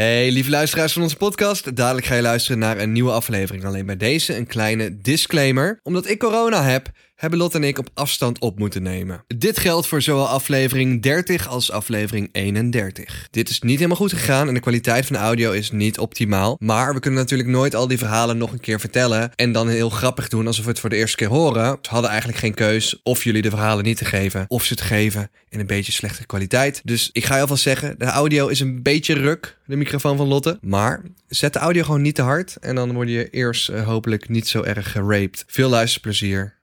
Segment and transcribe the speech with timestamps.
[0.00, 1.76] Hey, lieve luisteraars van onze podcast.
[1.76, 3.64] Dadelijk ga je luisteren naar een nieuwe aflevering.
[3.64, 5.80] Alleen bij deze een kleine disclaimer.
[5.82, 9.24] Omdat ik corona heb, hebben Lot en ik op afstand op moeten nemen.
[9.26, 13.28] Dit geldt voor zowel aflevering 30 als aflevering 31.
[13.30, 16.56] Dit is niet helemaal goed gegaan en de kwaliteit van de audio is niet optimaal.
[16.60, 19.90] Maar we kunnen natuurlijk nooit al die verhalen nog een keer vertellen en dan heel
[19.90, 21.72] grappig doen alsof we het voor de eerste keer horen.
[21.72, 24.84] We hadden eigenlijk geen keus of jullie de verhalen niet te geven of ze te
[24.84, 26.80] geven in een beetje slechte kwaliteit.
[26.84, 30.26] Dus ik ga je alvast zeggen, de audio is een beetje ruk, de microfoon van
[30.26, 30.58] Lotte.
[30.60, 34.28] Maar zet de audio gewoon niet te hard en dan word je eerst eh, hopelijk
[34.28, 35.44] niet zo erg geraped.
[35.46, 36.58] Veel luisterplezier.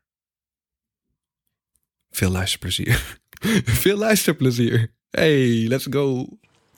[2.11, 3.17] Veel luisterplezier.
[3.84, 4.91] Veel luisterplezier.
[5.09, 6.25] Hey, let's go.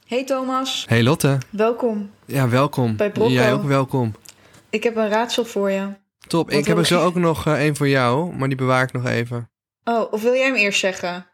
[0.07, 1.37] Hey Thomas, Hey Lotte.
[1.49, 2.11] welkom.
[2.25, 2.95] Ja, welkom.
[2.95, 3.31] Bij Brocco.
[3.34, 4.15] Jij ook welkom.
[4.70, 5.87] Ik heb een raadsel voor je.
[6.27, 6.49] Top.
[6.49, 8.91] Wat ik heb er zo ook nog eh, één voor jou, maar die bewaar ik
[8.91, 9.49] nog even.
[9.84, 11.27] Oh, of wil jij hem eerst zeggen?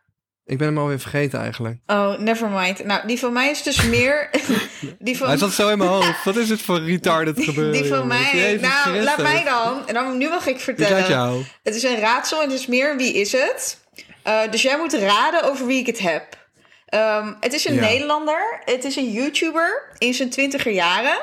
[0.45, 1.79] Ik ben hem alweer vergeten eigenlijk.
[1.85, 2.83] Oh, never mind.
[2.85, 4.29] Nou, die van mij is dus meer...
[4.99, 6.23] die van, Hij zat zo in mijn hoofd.
[6.23, 7.73] Wat is het voor retarded gebeuren?
[7.81, 8.29] die van mij...
[8.33, 9.03] Jezus nou, Christus.
[9.05, 9.87] laat mij dan.
[9.87, 11.45] En dan nu mag ik vertellen.
[11.63, 13.83] Het is een raadsel en het is meer wie is het.
[14.25, 16.47] Eh, dus jij moet raden over wie ik het heb.
[16.85, 17.81] Ehm, het is een Ja.
[17.81, 18.61] Nederlander.
[18.65, 21.17] Het is een YouTuber in zijn twintiger jaren.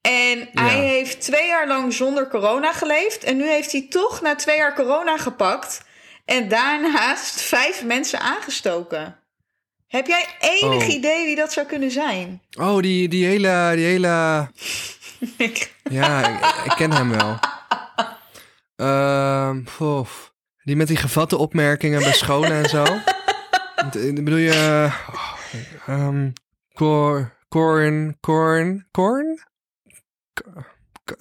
[0.00, 0.62] En Ja.
[0.62, 3.24] hij heeft twee jaar lang zonder corona geleefd.
[3.24, 5.84] En nu heeft hij toch na twee jaar corona gepakt.
[6.24, 9.18] En daarnaast vijf mensen aangestoken.
[9.86, 10.94] Heb jij enig Oh.
[10.94, 12.42] idee wie dat zou kunnen zijn?
[12.58, 13.72] Oh, die, die hele...
[13.74, 14.48] Die hele...
[15.90, 17.38] Ja, ik, ik ken hem wel.
[19.78, 20.32] Pof.
[20.68, 22.84] Die met die gevatte opmerkingen bij scholen en zo.
[23.90, 24.88] D- bedoel je...
[25.12, 25.34] oh,
[25.86, 26.30] ehm,
[26.74, 28.16] cor, corn...
[28.20, 28.86] Corn...
[28.90, 29.40] Corn?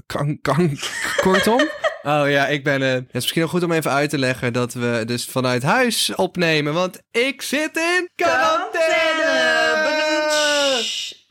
[0.05, 0.77] Kan, kan,
[1.21, 1.69] kortom?
[2.03, 2.81] Oh ja, ik ben...
[2.81, 5.63] eh, het is misschien wel goed om even uit te leggen dat we dus vanuit
[5.63, 6.73] huis opnemen.
[6.73, 9.56] Want ik zit in quarantaine!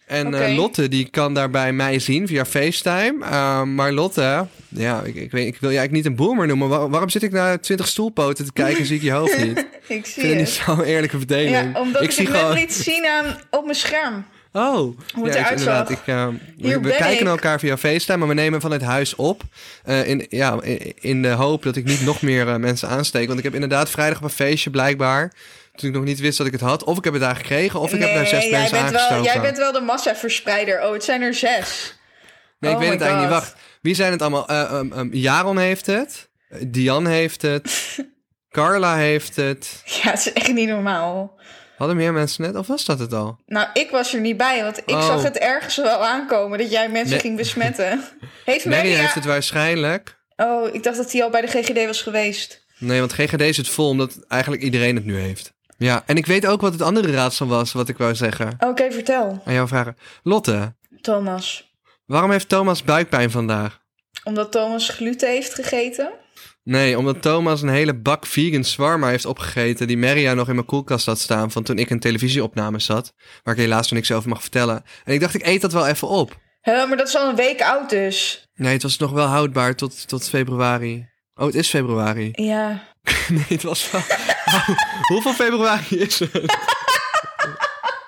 [0.07, 3.17] En eh, Lotte, die kan daarbij mij zien via FaceTime.
[3.23, 6.69] Uh, maar Lotte, ja, ik, ik, weet, ik wil je eigenlijk niet een boomer noemen.
[6.69, 9.59] Waar- waarom zit ik naar 20 stoelpoten te kijken en zie ik je hoofd niet?
[9.89, 10.63] Ik Ik zie het niet het.
[10.67, 11.51] zo'n eerlijke verdeling.
[11.75, 14.25] Ja, omdat ik, zie het net liet zien aan, op mijn scherm.
[14.53, 15.91] Oh, Hoe het ja, inderdaad.
[15.91, 17.27] Ik, eh, we kijken ik.
[17.27, 19.43] elkaar via FaceTime, maar we nemen vanuit huis op.
[19.85, 23.27] eh, in, ja, in, in de hoop dat ik niet nog meer mensen aansteek.
[23.27, 25.33] Want ik heb inderdaad vrijdag op een feestje blijkbaar.
[25.77, 26.85] Toen ik nog niet wist dat ik het had.
[26.85, 29.01] Of ik heb het daar gekregen, of ik heb daar zes jij mensen bent, wel,
[29.01, 29.25] aangestoken.
[29.33, 30.83] jij bent wel de massaverspreider.
[30.87, 31.95] Oh, het zijn er zes.
[32.59, 33.41] Nee, ik Oh weet het eigenlijk niet.
[33.43, 34.49] Wacht, wie zijn het allemaal?
[34.49, 36.29] Eh, um, um, Jaron heeft het.
[36.49, 37.99] Eh, Diane heeft het.
[38.51, 39.83] Carla heeft het.
[39.85, 41.39] Ja, het is echt niet normaal.
[41.77, 42.57] Hadden meer mensen net?
[42.57, 43.39] Of was dat het al?
[43.47, 45.07] Nou, ik was er niet bij, want ik Oh.
[45.07, 47.21] zag het ergens wel aankomen dat jij mensen Nee.
[47.21, 48.05] ging besmetten.
[48.45, 48.97] Heeft Mary Maria...
[48.99, 50.17] heeft het waarschijnlijk.
[50.37, 52.65] Oh, ik dacht dat hij al bij de GGD was geweest.
[52.79, 55.53] Nee, want GGD zit vol omdat eigenlijk iedereen het nu heeft.
[55.79, 58.57] Ja, en ik weet ook wat het andere raadsel was, wat ik wou zeggen.
[58.59, 59.43] Oké, vertel.
[59.45, 59.97] Aan jou vragen.
[60.23, 61.75] Lotte, Thomas.
[62.07, 63.81] waarom heeft Thomas buikpijn vandaag?
[64.25, 66.11] Omdat Thomas gluten heeft gegeten?
[66.63, 69.87] Nee, omdat Thomas een hele bak vegan shawarma heeft opgegeten...
[69.87, 73.13] die Maria nog in mijn koelkast had staan van toen ik een televisieopname zat.
[73.43, 74.83] Waar ik helaas nog niks over mag vertellen.
[75.05, 76.37] En ik dacht, ik eet dat wel even op.
[76.63, 78.49] Huh, maar dat is al een week oud dus.
[78.55, 81.09] Nee, het was nog wel houdbaar tot, tot februari.
[81.35, 82.29] Oh, het is februari.
[82.33, 82.83] Ja.
[83.29, 84.03] Nee, het was wel...
[85.13, 86.31] Hoeveel februari is het?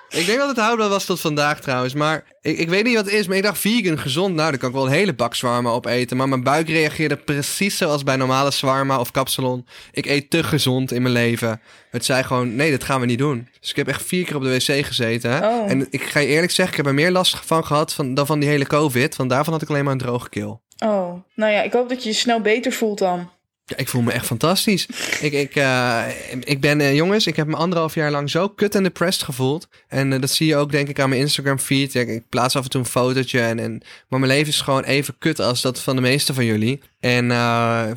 [0.09, 1.93] ik denk dat het houdbaar was tot vandaag trouwens.
[1.93, 3.27] Maar ik, ik weet niet wat het is.
[3.27, 4.35] Maar ik dacht vegan, gezond.
[4.35, 6.17] Nou, dan kan ik wel een hele bak zwarma opeten.
[6.17, 9.65] Maar mijn buik reageerde precies zoals bij normale zwarma of kapsalon.
[9.91, 11.61] Ik eet te gezond in mijn leven.
[11.91, 13.47] Het zei gewoon, nee, dat gaan we niet doen.
[13.59, 15.31] Dus ik heb echt vier keer op de wc gezeten.
[15.31, 15.47] hè.
[15.47, 15.69] Oh.
[15.69, 18.25] En ik ga je eerlijk zeggen, ik heb er meer last van gehad van, dan
[18.25, 19.15] van die hele covid.
[19.15, 20.61] Want daarvan had ik alleen maar een droge keel.
[20.85, 23.29] Oh, nou ja, ik hoop dat je je snel beter voelt dan.
[23.69, 24.85] Ja, ik voel me echt fantastisch.
[25.21, 26.03] ik, ik, eh,
[26.39, 29.67] ik ben, eh, jongens, ik heb me anderhalf jaar lang zo kut en depressed gevoeld.
[29.87, 31.95] En eh, dat zie je ook, denk ik, aan mijn Instagram feed.
[31.95, 33.39] Ik plaats af en toe een fotootje.
[33.39, 36.45] En, en, maar mijn leven is gewoon even kut als dat van de meeste van
[36.45, 36.81] jullie.
[36.99, 37.31] En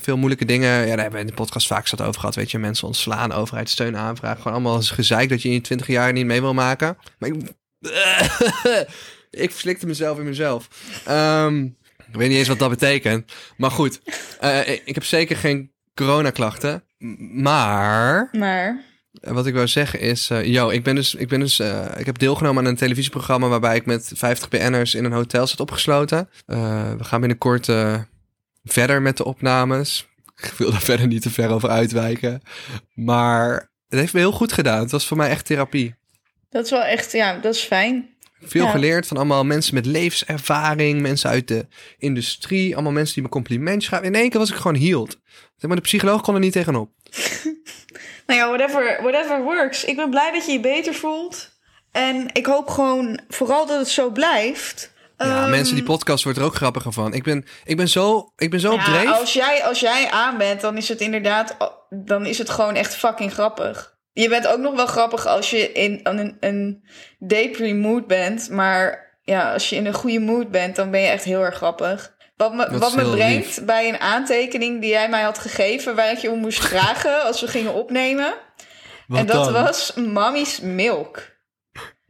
[0.00, 2.34] veel moeilijke dingen, ja, daar hebben we in de podcast vaak zat over gehad.
[2.34, 4.36] Weet je, mensen ontslaan, overheidssteun aanvragen.
[4.36, 6.96] Gewoon allemaal eens gezeik dat je in je twintig jaar niet mee wil maken.
[7.18, 7.34] Maar ik,
[9.44, 10.68] ik verslikte mezelf in mezelf.
[11.04, 11.66] Ehm,
[12.12, 13.32] ik weet niet eens wat dat betekent.
[13.56, 14.00] Maar goed,
[14.40, 16.84] eh, ik, heb zeker geen coronaklachten.
[17.32, 18.84] Maar Maar,
[19.20, 20.30] eh, wat ik wou zeggen is...
[20.42, 21.60] yo, ik, ben dus, ik, ben dus,
[21.96, 23.48] ik heb deelgenomen aan een televisieprogramma...
[23.48, 26.28] waarbij ik met 50 BN'ers in een hotel zat opgesloten.
[26.46, 27.68] We gaan binnenkort
[28.64, 30.06] verder met de opnames.
[30.42, 32.42] Ik wil daar verder niet te ver over uitwijken.
[32.94, 34.80] Maar het heeft me heel goed gedaan.
[34.80, 35.94] Het was voor mij echt therapie.
[36.50, 38.10] dat is wel echt, ja, dat is fijn.
[38.44, 38.70] Veel Ja.
[38.70, 41.66] geleerd van allemaal mensen met levenservaring, mensen uit de
[41.98, 44.06] industrie, allemaal mensen die me complimentjes gaven.
[44.06, 45.18] In één keer was ik gewoon healed.
[45.56, 46.90] Zeg maar, de psycholoog kon er niet tegenop.
[48.26, 49.84] Nou ja, whatever, whatever works.
[49.84, 51.50] Ik ben blij dat je je beter voelt.
[51.90, 54.92] En ik hoop gewoon vooral dat het zo blijft.
[55.18, 57.14] Ja, Ehm, mensen, die podcast wordt er ook grappiger van.
[57.14, 59.10] Ik ben, ik ben zo, ik ben zo op ja, dreef.
[59.18, 61.56] als jij, als jij aan bent, dan is het inderdaad...
[61.90, 63.91] Dan is het gewoon echt fucking grappig.
[64.12, 66.84] Je bent ook nog wel grappig als je in een, een
[67.18, 68.50] depri mood bent.
[68.50, 71.56] Maar ja, als je in een goede mood bent, dan ben je echt heel erg
[71.56, 72.14] grappig.
[72.36, 73.64] Wat me, wat me brengt lief.
[73.64, 75.96] bij een aantekening die jij mij had gegeven...
[75.96, 78.34] waar ik je om moest vragen als we gingen opnemen.
[79.06, 79.52] Wat en dat dan?
[79.52, 81.30] was Mommy's Milk.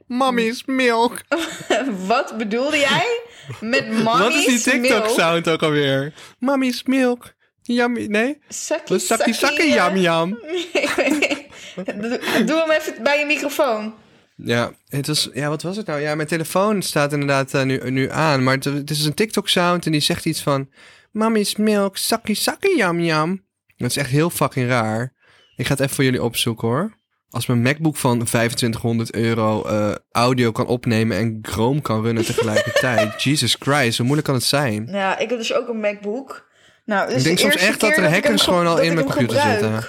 [0.06, 1.20] Mommy's milk.
[2.06, 3.20] Wat bedoelde jij
[3.60, 4.04] met Mommy's
[4.44, 4.92] Wat is die Milk?
[4.92, 6.12] TikTok-sound ook alweer?
[6.38, 7.34] Mommy's milk.
[7.62, 8.38] Yummy, nee?
[8.48, 10.30] Sakkie, Sakkie, sakkie, eh, yam, yam.
[10.30, 11.31] doe,
[12.46, 13.94] doe hem even bij je microfoon.
[14.36, 16.00] Ja, het was, ja, wat was het nou?
[16.00, 18.42] Ja, mijn telefoon staat inderdaad eh, nu, nu aan.
[18.42, 20.68] Maar het, het is een TikTok-sound en die zegt iets van...
[21.12, 23.44] Mommy's milk, sakkie, sakkie, yam, yam.
[23.76, 25.12] Dat is echt heel fucking raar.
[25.56, 26.92] Ik ga het even voor jullie opzoeken, hoor.
[27.30, 33.22] Als mijn MacBook van 2500 euro eh, audio kan opnemen en Chrome kan runnen tegelijkertijd.
[33.22, 34.86] Jesus Christ, hoe moeilijk kan het zijn?
[34.90, 36.48] Ja, ik heb dus ook een MacBook.
[36.84, 39.06] Nou, dus Ik denk de soms echt dat er hackers ge- gewoon al in mijn
[39.06, 39.60] computer gebruik.
[39.60, 39.88] zitten.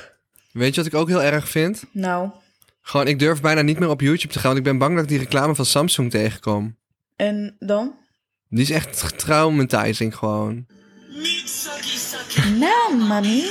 [0.53, 1.83] Weet je wat ik ook heel erg vind?
[1.91, 2.29] Nou,
[2.81, 5.03] Gewoon, ik durf bijna niet meer op YouTube te gaan, want ik ben bang dat
[5.03, 6.77] ik die reclame van Samsung tegenkom.
[7.15, 7.93] en dan?
[8.49, 10.65] Die is echt traumatizing gewoon.
[12.59, 13.43] Nou, mami.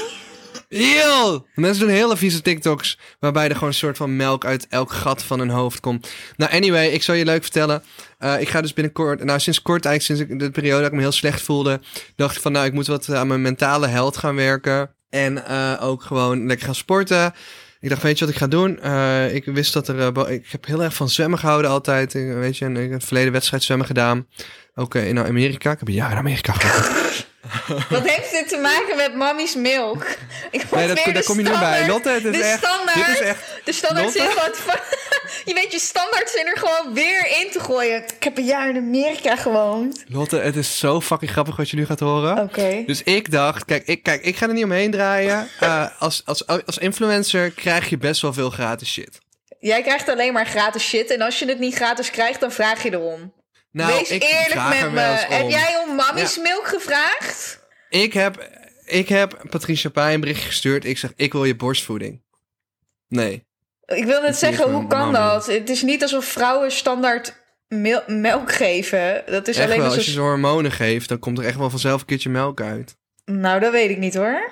[0.68, 1.46] Eeuw!
[1.54, 5.22] Mensen doen hele vieze TikToks waarbij er gewoon een soort van melk uit elk gat
[5.22, 6.08] van hun hoofd komt.
[6.36, 7.82] Nou, anyway, ik zal je leuk vertellen.
[8.18, 10.96] Eh, ik ga dus binnenkort, nou sinds kort eigenlijk, sinds ik de periode dat ik
[10.96, 11.80] me heel slecht voelde,
[12.16, 14.90] dacht ik van nou, ik moet wat aan mijn mentale health gaan werken.
[15.12, 17.34] En eh, ook gewoon lekker gaan sporten.
[17.80, 18.80] Ik dacht, weet je wat ik ga doen?
[18.80, 22.14] Eh, ik wist dat er, eh, ik heb heel erg van zwemmen gehouden altijd.
[22.14, 24.26] Ik, weet je, en ik heb een verleden wedstrijd zwemmen gedaan.
[24.74, 25.70] Ook in Amerika.
[25.70, 27.26] Ik heb een jaar in Amerika gewoond.
[27.88, 30.06] Wat heeft dit te maken met Mommy's Milk?
[30.50, 31.86] Ik Nee, dat, daar kom je niet bij.
[31.86, 34.20] Lotte, het is de echt, standaard, dit is echt De standaard Lotte?
[34.20, 34.78] zin van...
[35.44, 38.04] Je weet je standaard zin er gewoon weer in te gooien.
[38.04, 40.04] Ik heb een jaar in Amerika gewoond.
[40.08, 42.38] Lotte, het is zo fucking grappig wat je nu gaat horen.
[42.38, 42.82] Oké.
[42.86, 45.48] Dus ik dacht, kijk ik, kijk, ik ga er niet omheen draaien.
[45.60, 49.18] Eh, als, als, als influencer krijg je best wel veel gratis shit.
[49.60, 51.10] Jij krijgt alleen maar gratis shit.
[51.10, 53.32] En als je het niet gratis krijgt, dan vraag je erom.
[53.72, 55.34] Nou, Wees ik eerlijk vraag er met me.
[55.34, 57.60] Heb jij om Mommy's Milk gevraagd?
[57.88, 58.48] Ik heb,
[58.84, 60.84] ik heb Patricia Pai een berichtje gestuurd.
[60.84, 62.22] Ik zeg, ik wil je borstvoeding.
[63.08, 63.44] Nee.
[63.86, 65.46] Ik wil net zeggen, hoe kan dat?
[65.46, 67.34] Het is niet alsof vrouwen standaard
[67.68, 69.22] mel- melk geven.
[69.26, 71.56] Dat is Echt alleen wel, als als je ze hormonen geeft, dan komt er echt
[71.56, 72.96] wel vanzelf een keertje melk uit.
[73.24, 74.50] Nou, dat weet ik niet hoor.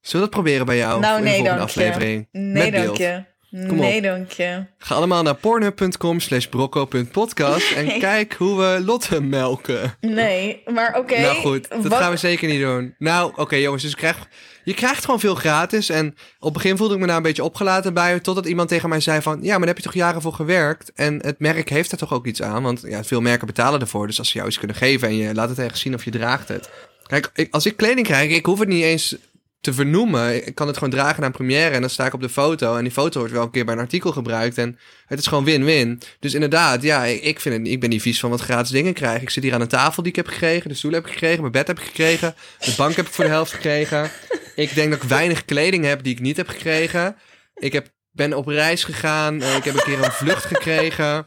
[0.00, 1.00] Zullen we dat proberen bij jou?
[1.00, 1.66] nou, in de nee, volgende je.
[1.66, 2.28] aflevering?
[2.32, 2.96] Nee, Met dank beeld.
[2.98, 3.24] je.
[3.52, 3.58] Op.
[3.70, 4.64] Nee, dank je.
[4.78, 7.98] Ga allemaal naar pornhub.com slash brocco.podcast en Nee.
[8.08, 9.96] kijk hoe we Lotte melken.
[10.00, 11.20] Nee, maar oké.
[11.20, 12.94] Nou goed, dat wat- gaan we zeker niet doen.
[12.98, 14.28] Nou, oké jongens, dus ik krijg,
[14.64, 15.88] je krijgt gewoon veel gratis.
[15.88, 16.06] En
[16.38, 18.20] op het begin voelde ik me daar een beetje opgelaten bij.
[18.20, 20.92] Totdat iemand tegen mij zei van, ja, maar daar heb je toch jaren voor gewerkt.
[20.94, 22.62] En het merk heeft er toch ook iets aan.
[22.62, 24.06] Want ja, veel merken betalen ervoor.
[24.06, 26.10] Dus als ze jou iets kunnen geven en je laat het ergens zien of je
[26.10, 26.70] draagt het.
[27.06, 29.16] Kijk, ik- als ik kleding krijg, ik hoef het niet eens
[29.60, 30.46] te vernoemen.
[30.46, 32.76] Ik kan het gewoon dragen naar een première en dan sta ik op de foto.
[32.76, 34.58] En die foto wordt wel een keer bij een artikel gebruikt.
[34.58, 36.00] En het is gewoon win-win.
[36.20, 39.22] Dus inderdaad, ja, ik, vind het, ik ben niet vies van wat gratis dingen krijgen.
[39.22, 40.68] Ik zit hier aan een tafel die ik heb gekregen.
[40.68, 41.40] De stoel heb ik gekregen.
[41.40, 42.34] Mijn bed heb ik gekregen.
[42.58, 44.10] De bank heb ik voor de helft gekregen.
[44.54, 47.16] Ik denk dat ik weinig kleding heb die ik niet heb gekregen.
[47.54, 49.42] Ik heb, ben op reis gegaan.
[49.42, 51.26] Eh, Ik heb een keer een vlucht gekregen.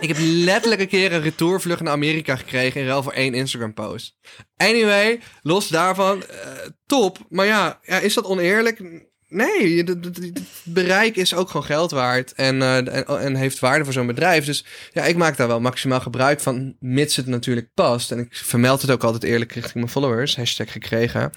[0.00, 3.74] Ik heb letterlijk een keer een retourvlucht naar Amerika gekregen in ruil voor één Instagram
[3.74, 4.16] post.
[4.56, 6.50] Anyway, los daarvan, eh,
[6.86, 7.18] top.
[7.28, 9.05] Maar ja, is dat oneerlijk?
[9.28, 13.92] Nee, het- bereik is ook gewoon geld waard en, eh, en, en heeft waarde voor
[13.92, 14.44] zo'n bedrijf.
[14.44, 18.10] Dus ja, ik maak daar wel maximaal gebruik van, mits het natuurlijk past.
[18.12, 20.36] En ik vermeld het ook altijd eerlijk richting mijn followers.
[20.36, 21.30] Hashtag gekregen.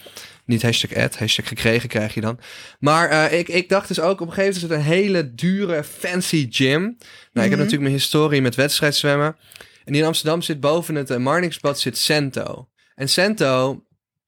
[0.46, 2.40] Niet hashtag ad, hashtag gekregen krijg je dan.
[2.80, 5.34] Maar eh, ik, ik dacht dus ook, op een gegeven moment is het een hele
[5.36, 6.82] dure, fancy gym.
[6.82, 6.96] Nou,
[7.46, 9.36] ik heb natuurlijk mijn historie met wedstrijdzwemmen.
[9.86, 12.70] En hier in Amsterdam zit boven het uh, Marnixbad zit Cento.
[12.96, 13.84] En Cento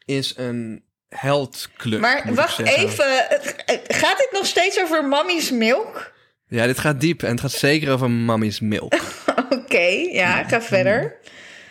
[0.06, 0.84] is een
[1.16, 2.00] heldclub.
[2.00, 3.30] Maar wacht even.
[3.30, 6.12] eh, Gaat dit nog steeds over Mommy's Milk?
[6.48, 8.94] Ja, dit gaat diep en het gaat zeker over Mammy's milk.
[9.50, 11.16] Oké, ja, ga verder.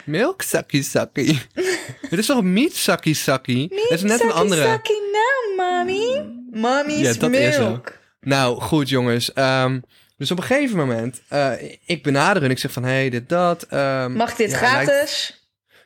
[0.05, 1.41] Milk, sakkie, sakkie.
[2.11, 3.69] Het is toch meat, sakkie, sakkie?
[3.75, 4.63] Het is net een andere.
[4.63, 6.33] Saki nou, mommy.
[6.51, 7.99] Mommy's Ja, dat is Milk.
[8.21, 9.33] Nou, goed jongens.
[9.33, 9.81] Ehm,
[10.17, 11.53] dus op een gegeven moment, eh,
[11.85, 12.51] ik benader hun.
[12.51, 13.63] Ik zeg van, hé, hey, dit, dat.
[13.63, 15.40] ehm, Mag dit ja, gratis?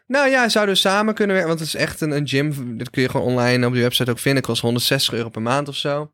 [0.07, 1.57] Nou ja, zouden we samen kunnen werken.
[1.57, 2.79] Want het is echt een, een gym.
[2.79, 4.43] Dit kun je gewoon online op die website ook vinden.
[4.43, 6.13] Kost 160 euro per maand of zo.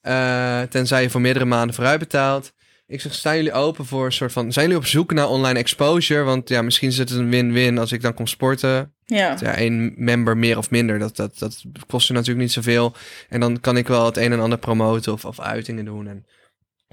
[0.00, 2.52] Eh, tenzij je voor meerdere maanden vooruit betaalt.
[2.86, 4.52] Ik zeg, staan jullie open voor een soort van...
[4.52, 6.22] Zijn jullie op zoek naar online exposure?
[6.22, 8.94] Want ja, misschien is het een win-win als ik dan kom sporten.
[9.04, 9.36] Ja.
[9.40, 12.94] Ja, één member meer of minder, dat, dat, dat kost je natuurlijk niet zoveel.
[13.28, 16.08] En dan kan ik wel het een en ander promoten of, of uitingen doen.
[16.08, 16.26] En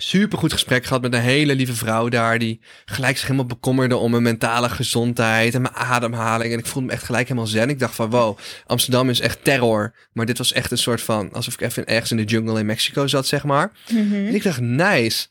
[0.02, 2.40] Super goed gesprek gehad met een hele lieve vrouw daar.
[2.40, 6.54] Die gelijk zich helemaal bekommerde om mijn mentale gezondheid en mijn ademhaling.
[6.54, 7.70] En ik voelde me echt gelijk helemaal zen.
[7.70, 9.96] Ik dacht van wow, Amsterdam is echt terror.
[10.14, 12.66] Maar dit was echt een soort van alsof ik even ergens in de jungle in
[12.66, 13.72] Mexico zat, zeg maar.
[14.28, 15.28] En ik dacht nice.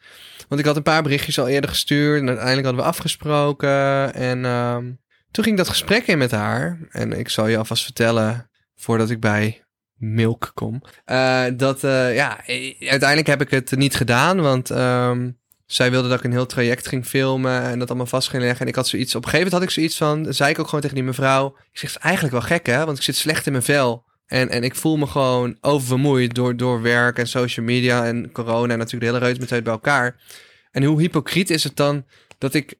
[0.48, 2.20] Want ik had een paar berichtjes al eerder gestuurd.
[2.20, 4.14] En uiteindelijk hadden we afgesproken.
[4.14, 4.92] En ehm,
[5.30, 6.78] toen ging dat gesprek in met haar.
[6.90, 9.62] En ik zal je alvast vertellen, voordat ik bij
[9.98, 10.82] Milk kom.
[11.04, 12.40] eh, dat, eh, ja,
[12.80, 14.40] uiteindelijk heb ik het niet gedaan.
[14.40, 15.30] Want ehm,
[15.66, 17.62] zij wilde dat ik een heel traject ging filmen.
[17.62, 18.60] En dat allemaal vast ging leggen.
[18.60, 20.64] En ik had zoiets, op een gegeven moment had ik zoiets van, zei ik ook
[20.66, 21.46] gewoon tegen die mevrouw.
[21.46, 24.04] Ik zeg, het is eigenlijk wel gek hè, want ik zit slecht in mijn vel.
[24.26, 28.72] En, en ik voel me gewoon oververmoeid door, door werk en social media en corona
[28.72, 30.16] en natuurlijk de hele reut met bij elkaar.
[30.70, 32.04] En hoe hypocriet is het dan
[32.38, 32.74] dat ik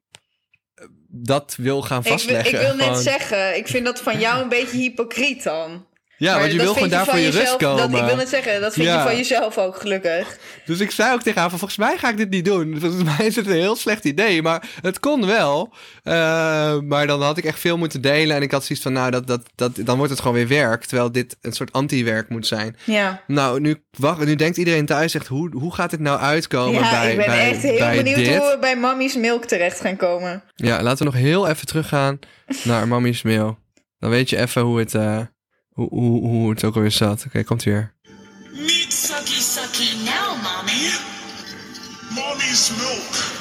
[0.75, 2.53] eh, dat wil gaan Ik, wil- vastleggen?
[2.61, 5.87] ik wil net Gewoon- zeggen, ik vind dat van jou een beetje hypocriet dan.
[6.21, 7.91] Ja, Maar want je wil gewoon daar voor je van rust jezelf- komen.
[7.91, 8.95] Dat, ik wil net zeggen, dat vind Ja.
[8.97, 10.39] je van jezelf ook gelukkig.
[10.65, 12.77] Dus ik zei ook tegen haar van, volgens mij ga ik dit niet doen.
[12.81, 15.73] Volgens mij is het een heel slecht idee, maar het kon wel.
[16.03, 19.11] Eh, maar dan had ik echt veel moeten delen en ik had zoiets van, nou,
[19.11, 20.85] dat, dat, dat, dan wordt het gewoon weer werk.
[20.85, 22.77] Terwijl dit een soort anti-werk moet zijn.
[22.85, 23.23] Ja.
[23.27, 26.91] Nou, nu, wacht, nu denkt iedereen thuis echt, hoe, hoe gaat dit nou uitkomen ja,
[26.91, 28.37] bij, ik ben bij, echt heel benieuwd dit?
[28.37, 30.43] hoe we bij Mammy's Milk terecht gaan komen.
[30.55, 32.19] Ja, laten we nog heel even teruggaan
[32.65, 33.59] naar Mammy's Mail.
[33.99, 35.21] Dan weet je even hoe het, eh,
[35.79, 37.25] hoe, hoe, hoe het ook alweer zat.
[37.27, 37.95] Oké, komt weer.
[38.53, 40.91] Meat sucky sucky now, mommy.
[42.15, 43.37] Mommy's milk.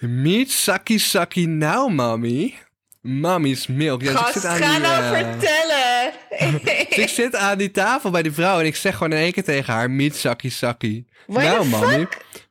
[0.00, 2.54] Meet Saki Saki now, mommy.
[3.00, 4.02] Mommy's milk.
[4.02, 6.12] Ja, dus ik Gast, zit aan ga die, nou eh, vertellen.
[6.88, 9.32] dus ik zit aan die tafel bij die vrouw en ik zeg gewoon in één
[9.32, 11.06] keer tegen haar: Meet Saki Saki.
[11.26, 12.08] What nou, the mommy.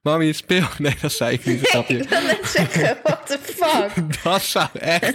[0.08, 0.68] Mommy is speel.
[0.78, 1.62] Nee, dat zei ik niet.
[1.74, 2.06] Ik je?
[2.10, 3.92] wil net zeggen, what the fuck.
[4.24, 5.14] Dat zou echt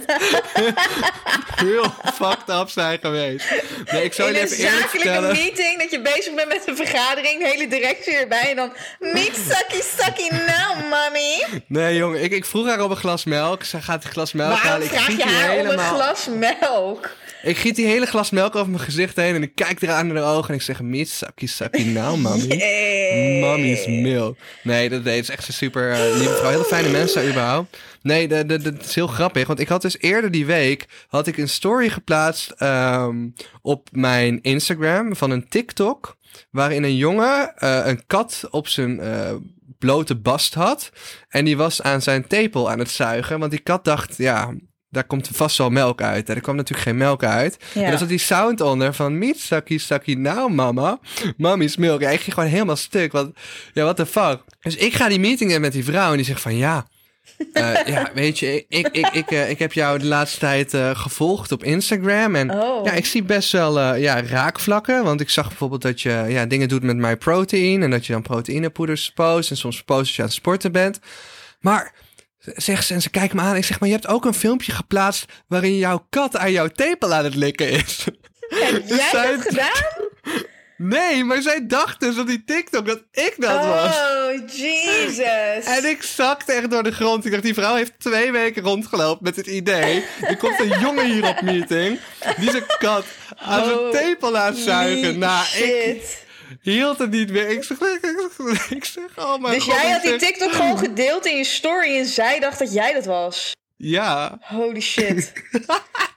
[1.55, 3.45] heel fucked up zijn geweest.
[3.91, 6.75] Nee, ik zou In je een even eerlijk meeting, dat je bezig bent met een
[6.75, 8.73] vergadering, de hele directie erbij en dan...
[8.99, 11.61] Meet sucky sucky now, mommy.
[11.67, 13.63] Nee, jongen, ik, ik vroeg haar om een glas melk.
[13.63, 14.85] Ze gaat die glas melk Waarom halen.
[14.87, 17.09] Ik vraag je haar om een glas melk?
[17.43, 20.15] Ik giet die hele glas melk over mijn gezicht heen en ik kijk eraan in
[20.15, 22.45] haar ogen en ik zeg: Meet Saki mommy.
[22.47, 23.39] Hey.
[23.41, 24.37] Mommy's milk.
[24.63, 26.49] Nee, dat, nee, het is echt een super eh, lieve vrouw.
[26.49, 27.77] Hele fijne mensen überhaupt.
[28.01, 29.47] Nee, dat, dat, dat is heel grappig.
[29.47, 30.85] Want ik had dus eerder die week...
[31.07, 33.27] had ik een story geplaatst ehm,
[33.61, 36.17] op mijn Instagram van een TikTok...
[36.51, 39.33] waarin een jongen eh, een kat op zijn eh,
[39.79, 40.91] blote bast had.
[41.29, 43.39] En die was aan zijn tepel aan het zuigen.
[43.39, 44.53] Want die kat dacht, ja...
[44.93, 46.29] Daar komt vast wel melk uit.
[46.29, 47.57] En er kwam natuurlijk geen melk uit.
[47.73, 47.81] Ja.
[47.83, 49.17] En er zat die sound onder van...
[49.17, 50.99] Meet Saki nou mama.
[51.37, 52.01] Mommy's milk.
[52.01, 53.11] Ja, ik ging gewoon helemaal stuk.
[53.11, 53.37] Want
[53.73, 54.39] ja, what the fuck.
[54.61, 56.87] Dus ik ga die meeting in met die vrouw en die zegt van ja.
[57.53, 60.89] eh, ja, weet je, ik, ik, ik, eh, ik heb jou de laatste tijd eh,
[60.95, 62.35] gevolgd op Instagram.
[62.35, 62.85] En Oh.
[62.85, 65.03] ja, ik zie best wel eh, ja, raakvlakken.
[65.03, 67.83] Want ik zag bijvoorbeeld dat je ja, dingen doet met MyProtein.
[67.83, 69.49] En dat je dan proteïnepoeders post.
[69.49, 70.99] En soms post als je aan het sporten bent.
[71.59, 71.93] Maar,
[72.55, 73.55] zegt ze, en ze kijkt me aan.
[73.55, 77.13] Ik zeg, maar je hebt ook een filmpje geplaatst waarin jouw kat aan jouw tepel
[77.13, 78.05] aan het likken is.
[78.49, 79.71] Heb jij Zij- dat gedaan?
[80.77, 83.95] Nee, maar zij dacht dus op die TikTok dat ik dat was.
[83.95, 85.65] Oh, Jesus.
[85.65, 87.25] En ik zakte echt door de grond.
[87.25, 90.03] Ik dacht, die vrouw heeft twee weken rondgelopen met het idee.
[90.21, 91.99] Er komt een jongen hier op meeting.
[92.39, 95.19] Die zijn kat aan zijn Oh, tepel laat zuigen.
[95.19, 96.22] Nou, ik.
[96.61, 97.49] Hield het niet meer.
[97.49, 97.77] Ik zeg,
[98.69, 99.73] ik zeg oh mijn Dus god.
[99.81, 103.05] jij had die TikTok gewoon gedeeld in je story en zij dacht dat jij dat
[103.05, 103.51] was.
[103.77, 105.31] Ja, Holy shit.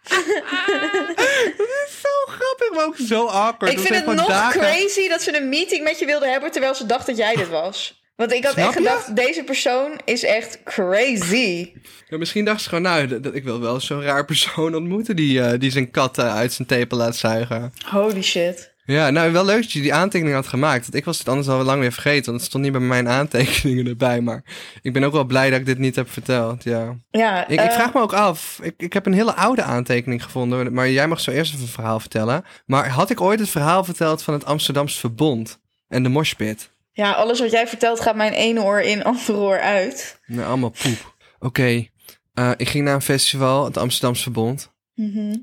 [2.02, 3.72] zo grappig, maar ook zo awkward.
[3.72, 6.50] ik Dat vind het nog dagen- crazy dat ze een meeting met je wilde hebben
[6.50, 8.04] terwijl ze dacht dat jij dit was.
[8.16, 8.80] Want ik had Snap echt je?
[8.82, 11.72] gedacht, deze persoon is echt crazy.
[12.08, 15.16] Ja, misschien dacht ze gewoon, nou, dat, dat- ik wil wel zo'n raar persoon ontmoeten
[15.16, 17.72] die, eh, die zijn kat eh, uit zijn tepel laat zuigen.
[17.90, 18.74] Holy shit.
[18.86, 20.82] Ja, nou wel leuk dat je die aantekening had gemaakt.
[20.82, 22.24] Want ik was het anders al lang weer vergeten.
[22.24, 24.20] Want het stond niet bij mijn aantekeningen erbij.
[24.20, 24.42] Maar
[24.82, 26.64] ik ben ook wel blij dat ik dit niet heb verteld.
[26.64, 26.96] Ja.
[27.10, 28.58] Ja, Ik, ik eh, vraag me ook af.
[28.62, 30.72] Ik, ik heb een hele oude aantekening gevonden.
[30.72, 32.44] Maar jij mag zo eerst even een verhaal vertellen.
[32.66, 35.60] Maar had ik ooit het verhaal verteld van het Amsterdamse Verbond?
[35.88, 36.70] En de moshpit?
[36.92, 40.20] ja, alles wat jij vertelt gaat mijn ene oor in, andere oor uit.
[40.26, 41.14] Nou, allemaal poep.
[41.38, 41.86] Oké,
[42.34, 44.74] eh, ik ging naar een festival, het Amsterdamse Verbond.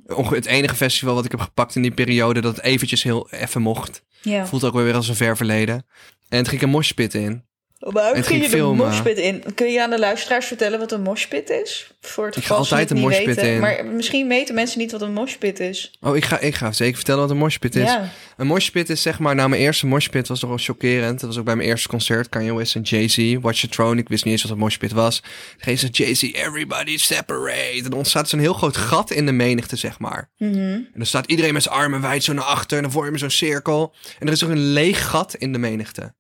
[0.08, 3.30] Onge- Het enige festival wat ik heb gepakt in die periode dat het eventjes heel
[3.32, 4.04] even mocht.
[4.22, 4.46] Ja.
[4.48, 5.76] Voelt ook weer als een ver verleden.
[5.76, 7.44] En toen ging ik een moshpit in.
[7.92, 9.44] Waarom het ging je de moshpit in?
[9.56, 11.92] Kun je aan de luisteraars vertellen wat een moshpit is?
[12.02, 13.60] Voor het Ik ga altijd een moshpit in.
[13.60, 15.92] Maar misschien weten mensen niet wat een moshpit is.
[16.02, 17.84] Oh, ik ga, ik ga zeker vertellen wat een moshpit is.
[17.84, 18.10] Ja.
[18.38, 21.20] Een moshpit is zeg maar, nou mijn eerste moshpit was nogal chockerend.
[21.20, 24.02] Dat was ook bij mijn eerste concert, Kanye West en Jay-Z, Watch the Throne.
[24.02, 25.24] Ik wist niet eens wat een moshpit was.
[25.58, 27.82] Geen ze Jay-Z, everybody separate.
[27.84, 30.30] En er ontstaat zo'n heel groot gat in de menigte, zeg maar.
[30.38, 30.52] Mhm.
[30.58, 33.18] En dan staat iedereen met zijn armen wijd zo naar achter en dan vorm je
[33.18, 33.94] zo'n cirkel.
[34.20, 36.14] En er is ook een leeg gat in de menigte.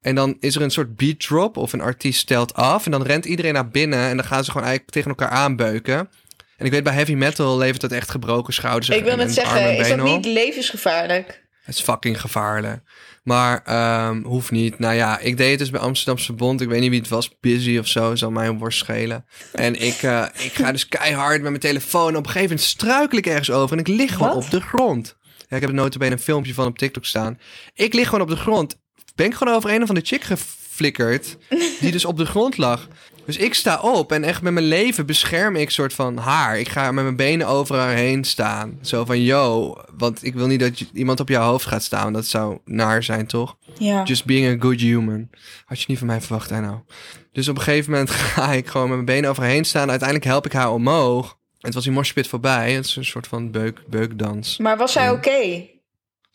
[0.00, 2.84] En dan is er een soort beat drop of een artiest stelt af.
[2.84, 6.08] En dan rent iedereen naar binnen en dan gaan ze gewoon eigenlijk tegen elkaar aanbeuken.
[6.56, 8.88] En ik weet, bij heavy metal levert dat echt gebroken schouders.
[8.88, 11.46] Ik wil net en zeggen, is dat niet levensgevaarlijk?
[11.64, 12.82] Het is fucking gevaarlijk.
[13.22, 14.78] Maar ehm, hoeft niet.
[14.78, 16.60] Nou ja, ik deed het dus bij Amsterdamse Bond.
[16.60, 17.30] Ik weet niet wie het was.
[17.40, 18.14] Busy of zo.
[18.14, 19.24] Zal mij een worst schelen.
[19.52, 22.08] En ik, eh, ik ga dus keihard met mijn telefoon.
[22.08, 23.76] Op een gegeven moment struikel ik ergens over.
[23.76, 24.44] En ik lig gewoon Wat?
[24.44, 25.16] op de grond.
[25.48, 27.38] Ja, ik heb er notabene een filmpje van op TikTok staan.
[27.74, 28.76] Ik lig gewoon op de grond.
[29.18, 31.36] Ben ik gewoon over een of andere chick geflikkerd.
[31.80, 32.88] Die dus op de grond lag.
[33.26, 36.58] Dus ik sta op en echt met mijn leven bescherm ik soort van haar.
[36.58, 38.78] Ik ga met mijn benen over haar heen staan.
[38.82, 42.12] Zo van, yo, want ik wil niet dat iemand op jouw hoofd gaat staan.
[42.12, 43.56] Dat zou naar zijn, toch?
[43.78, 44.02] Ja.
[44.02, 45.28] Just being a good human.
[45.64, 46.88] Had je niet van mij verwacht, I know.
[47.32, 49.88] Dus op een gegeven moment ga ik gewoon met mijn benen over haar heen staan.
[49.90, 51.26] Uiteindelijk help ik haar omhoog.
[51.30, 52.72] En het was die morspit voorbij.
[52.72, 54.58] Het is een soort van beuk, beukdans.
[54.58, 55.12] Maar was zij Ja.
[55.12, 55.66] oké?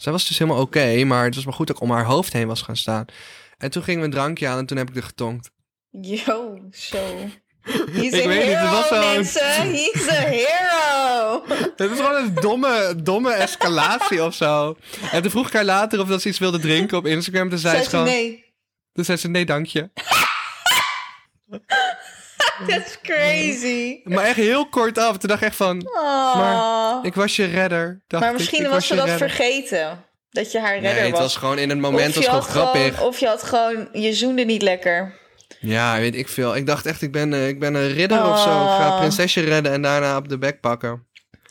[0.04, 2.34] Zij was dus helemaal oké, maar het was maar goed dat ik om haar hoofd
[2.34, 3.06] heen was gaan staan.
[3.58, 5.52] En toen gingen we een drankje aan en toen heb ik er getonkt.
[5.90, 6.98] Yo, zo.
[7.92, 9.72] He's Ik a weet niet, het hero, was zo- mensen.
[9.72, 11.44] He's a hero.
[11.76, 14.78] Het is gewoon een domme, domme escalatie of zo.
[15.12, 17.50] En toen vroeg ik haar later of dat ze iets wilde drinken op Instagram.
[17.50, 18.06] Toen zei ze gewoon...
[18.06, 18.54] nee.
[18.94, 19.90] Toen zei ze nee, dank je.
[22.68, 24.00] That's crazy.
[24.04, 25.18] Maar echt heel kort af.
[25.18, 25.88] Toen dacht ik echt van...
[25.88, 26.36] Oh.
[26.36, 28.04] Maar ik was je redder.
[28.08, 29.30] Dacht Maar misschien Ik was ze je dat redder.
[29.30, 30.04] vergeten.
[30.30, 31.20] Dat je haar redder Nee, het was.
[31.20, 32.94] was gewoon in het moment was gewoon grappig.
[32.96, 33.88] gewoon, of je had gewoon...
[33.92, 35.14] Je zoende niet lekker.
[35.60, 36.56] Ja, weet ik veel.
[36.56, 38.50] Ik dacht echt, ik ben, eh, ik ben een ridder of zo.
[38.64, 41.08] Ik ga een prinsesje redden en daarna op de bek pakken.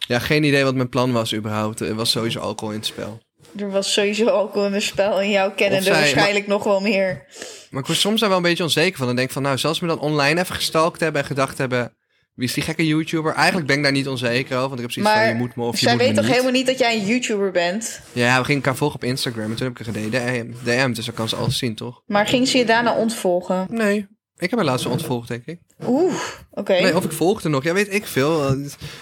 [0.07, 1.81] Ja, geen idee wat mijn plan was überhaupt.
[1.81, 3.21] Er was sowieso alcohol in het spel.
[3.59, 5.21] Er was sowieso alcohol in het spel.
[5.21, 7.25] En jou kennende zij- waarschijnlijk nog wel meer.
[7.71, 9.07] Maar ik word soms daar wel een beetje onzeker van.
[9.07, 11.97] Dan denk ik van, nou, zelfs me dan online even gestalkt hebben en gedacht hebben...
[12.35, 13.35] Wie is die gekke YouTuber?
[13.35, 14.69] Eigenlijk ben ik daar niet onzeker over.
[14.69, 16.15] Want ik heb zoiets Maar van, je moet me of je zij moet weet me
[16.17, 16.33] toch niet.
[16.33, 18.01] helemaal niet dat jij een YouTuber bent?
[18.13, 19.51] Ja, we gingen elkaar volgen op Instagram.
[19.51, 20.55] En toen heb ik er gedaan.
[20.65, 22.03] DM, dus dan kan ze alles zien, toch?
[22.07, 23.67] Maar ging ze je daarna ontvolgen?
[23.71, 24.07] Nee,
[24.43, 25.59] ik heb haar laatst ontvolgd, denk ik.
[25.87, 26.15] Oeh,
[26.51, 26.73] oké.
[26.73, 27.63] Nee, of ik volgde nog.
[27.65, 28.47] Ja, weet ik veel.
[28.49, 28.53] Eh,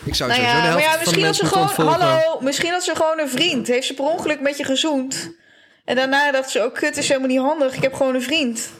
[0.05, 1.75] Ik zou Nou sowieso ja, de maar helft ja, van de misschien had mensen ze
[1.75, 2.01] gewoon...
[2.01, 3.67] Hallo, misschien had ze gewoon een vriend.
[3.67, 5.35] Heeft ze per ongeluk met je gezoend.
[5.85, 7.75] En daarna dacht ze, oh kut, is helemaal niet handig.
[7.75, 8.71] Ik heb gewoon een vriend.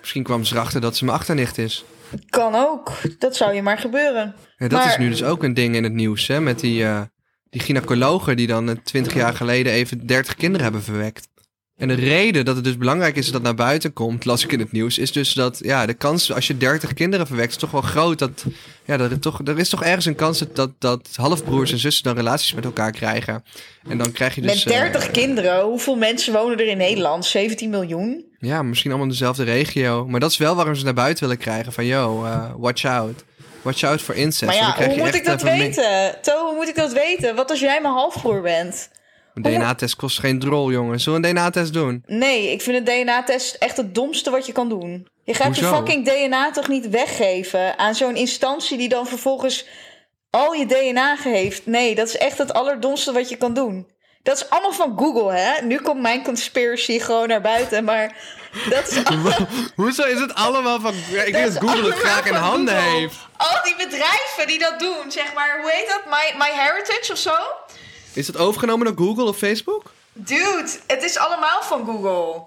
[0.00, 1.84] Misschien kwam ze erachter dat ze mijn achternicht is.
[2.30, 2.92] Kan ook.
[3.18, 4.34] Dat zou je maar gebeuren.
[4.56, 6.40] Ja, dat Maar- is nu dus ook een ding in het nieuws, hè?
[6.40, 7.00] Met die, eh,
[7.50, 11.28] die gynaecologen die dan twintig jaar geleden even 30 kinderen hebben verwekt.
[11.76, 14.52] En de reden dat het dus belangrijk is dat dat naar buiten komt, las ik
[14.52, 17.56] in het nieuws, is dus dat ja, de kans als je 30 kinderen verwekt, is
[17.56, 18.18] toch wel groot.
[18.18, 18.44] Dat,
[18.84, 22.04] ja, dat er, toch, er is toch ergens een kans dat, dat, halfbroers en zussen
[22.04, 23.44] dan relaties met elkaar krijgen.
[23.88, 24.64] En dan krijg je dus.
[24.64, 27.24] met 30 eh, kinderen, hoeveel mensen wonen er in Nederland?
[27.24, 28.24] 17 miljoen?
[28.38, 30.06] ja, misschien allemaal in dezelfde regio.
[30.06, 31.72] Maar dat is wel waarom ze naar buiten willen krijgen.
[31.72, 33.24] Van yo, eh, watch out.
[33.62, 34.60] Watch out voor incest.
[34.60, 36.18] Maar ja, hoe moet ik dat weten?
[36.22, 37.34] To, hoe moet ik dat weten?
[37.34, 38.88] Wat als jij mijn halfbroer bent?
[39.36, 41.00] Een DNA-test kost geen drol, jongen.
[41.00, 42.02] Zullen we een DNA-test doen?
[42.06, 45.08] Nee, ik vind een DNA-test echt het domste wat je kan doen.
[45.24, 49.66] Je gaat je fucking DNA toch niet weggeven aan zo'n instantie die dan vervolgens
[50.30, 51.66] al je DNA geeft.
[51.66, 53.90] Nee, dat is echt het allerdomste wat je kan doen.
[54.22, 55.62] Dat is allemaal van Google, hè?
[55.64, 58.16] Nu komt mijn conspiracy gewoon naar buiten, maar
[58.70, 59.02] dat is
[59.76, 60.94] Hoezo is het allemaal van...
[61.24, 62.98] Ik denk Dat Google het graag in handen Google.
[62.98, 63.16] heeft.
[63.36, 66.04] Al die bedrijven die dat doen, zeg maar, hoe heet dat?
[66.04, 67.34] My, My Heritage of zo?
[68.16, 69.82] Is dat overgenomen door Google of Facebook?
[70.12, 72.42] Dude, het is allemaal van Google.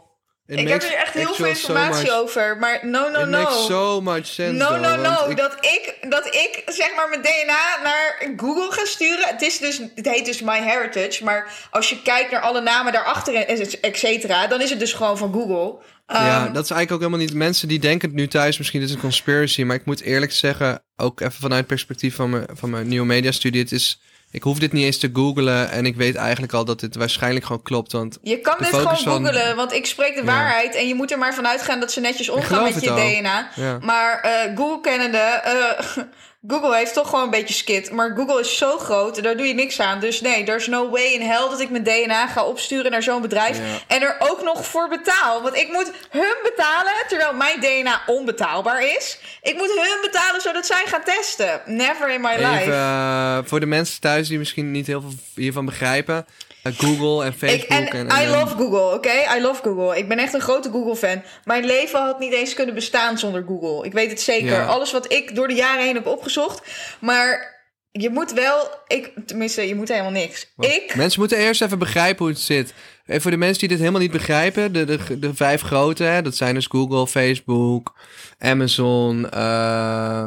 [0.47, 3.19] It ik heb makes er echt heel veel so informatie much- over, maar no, no,
[3.19, 3.41] It no.
[3.41, 5.29] makes so much sense, No, though, no, no.
[5.29, 9.27] ik- Dat, ik, dat ik zeg maar mijn DNA naar Google ga sturen.
[9.27, 11.23] Het, is dus, het heet dus My Heritage.
[11.23, 13.47] Maar als je kijkt naar alle namen daarachter, en
[13.81, 15.75] et cetera, dan is het dus gewoon van Google.
[16.07, 17.33] Ja, Ehm, dat is eigenlijk ook helemaal niet...
[17.33, 19.63] Mensen die denken het nu thuis, misschien is een conspiracy.
[19.63, 23.05] Maar ik moet eerlijk zeggen, ook even vanuit het perspectief van mijn, van mijn nieuwe
[23.05, 23.61] mediastudie.
[23.61, 24.01] Het is...
[24.31, 27.45] Ik hoef dit niet eens te googlen en ik weet eigenlijk al dat dit waarschijnlijk
[27.45, 27.91] gewoon klopt.
[27.91, 30.25] Want Je kan dit gewoon van- googelen, want ik spreek de Ja.
[30.25, 30.75] waarheid.
[30.75, 32.95] En je moet er maar vanuit gaan dat ze netjes omgaan met je al.
[32.97, 33.49] DNA.
[33.55, 33.77] Ja.
[33.81, 35.97] Maar eh, Google kennende, eh,
[36.47, 37.91] Google heeft toch gewoon een beetje skit.
[37.91, 39.99] Maar Google is zo groot, daar doe je niks aan.
[39.99, 43.21] Dus nee, there's no way in hell dat ik mijn DNA ga opsturen naar zo'n
[43.21, 43.57] bedrijf.
[43.57, 43.63] Ja.
[43.87, 45.41] En er ook nog voor betaal.
[45.41, 49.19] Want ik moet hun betalen, terwijl mijn DNA onbetaalbaar is.
[49.41, 51.61] Ik moet hun betalen zodat zij gaan testen.
[51.65, 52.71] Never in my even life.
[52.71, 56.25] eh, voor de mensen thuis die misschien niet heel veel hiervan begrijpen.
[56.63, 59.37] Eh, Google en Ik, Facebook en, en, I love Google, oké?
[59.37, 59.97] I love Google.
[59.97, 61.23] Ik ben echt een grote Google-fan.
[61.43, 63.85] Mijn leven had niet eens kunnen bestaan zonder Google.
[63.85, 64.51] Ik weet het zeker.
[64.51, 64.65] Ja.
[64.65, 66.61] Alles wat ik door de jaren heen heb opgezocht.
[66.99, 67.57] Maar
[67.91, 68.69] je moet wel...
[68.87, 70.53] Ik, tenminste, je moet helemaal niks.
[70.59, 70.95] Ik...
[70.95, 72.73] Mensen moeten eerst even begrijpen hoe het zit.
[73.09, 76.21] En voor de mensen die dit helemaal niet begrijpen, de, de, de vijf grote, hè,
[76.21, 77.95] dat zijn dus Google, Facebook,
[78.39, 80.25] Amazon, eh,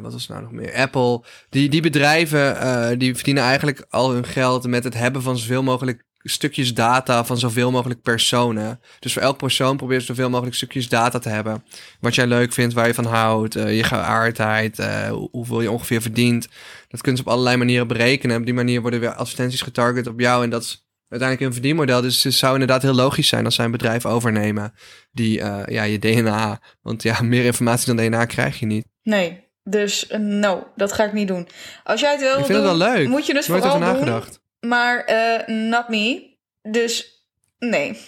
[0.00, 0.74] wat was nou nog meer?
[0.74, 1.22] Apple.
[1.50, 5.62] Die, die bedrijven, eh, die verdienen eigenlijk al hun geld met het hebben van zoveel
[5.62, 8.80] mogelijk stukjes data van zoveel mogelijk personen.
[8.98, 11.64] Dus voor elk persoon probeer je zoveel mogelijk stukjes data te hebben.
[12.00, 14.76] Wat jij leuk vindt, waar je van houdt, eh, je geaardheid,
[15.10, 16.48] hoe- hoeveel je ongeveer verdient.
[16.88, 18.36] Dat kunnen ze op allerlei manieren berekenen.
[18.36, 20.44] Op die manier worden weer advertenties getarget op jou.
[20.44, 22.00] En dat is uiteindelijk een verdienmodel.
[22.00, 24.74] Dus het zou inderdaad heel logisch zijn als zij een bedrijf overnemen
[25.12, 26.60] die eh, ja, je DNA.
[26.82, 28.86] Want ja, meer informatie dan DNA krijg je niet.
[29.02, 31.48] Nee, dus eh, no, dat ga ik niet doen.
[31.84, 33.08] Als jij het wil Ik vind het wel leuk.
[33.08, 34.04] moet je dus Nooit vooral over doen.
[34.04, 34.40] nagedacht.
[34.60, 36.36] Maar eh not me.
[36.62, 37.24] Dus
[37.58, 37.98] nee.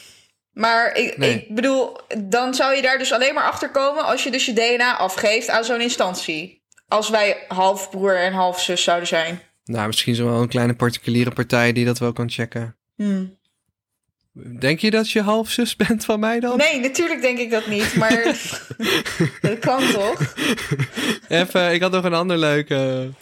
[0.52, 1.34] Maar ik, Nee.
[1.34, 4.52] ik bedoel, dan zou je daar dus alleen maar achter komen als je dus je
[4.52, 6.62] DNA afgeeft aan zo'n instantie.
[6.88, 9.40] Als wij half broer en half zus zouden zijn.
[9.64, 12.76] Nou, misschien zo wel een kleine particuliere partij die dat wel kan checken.
[12.96, 13.40] Hmm.
[14.58, 16.56] Denk je dat je half zus bent van mij dan?
[16.56, 18.24] Nee, natuurlijk denk ik dat niet, maar
[19.40, 20.34] dat kan toch?
[21.28, 22.74] Even, ik had nog een ander leuke.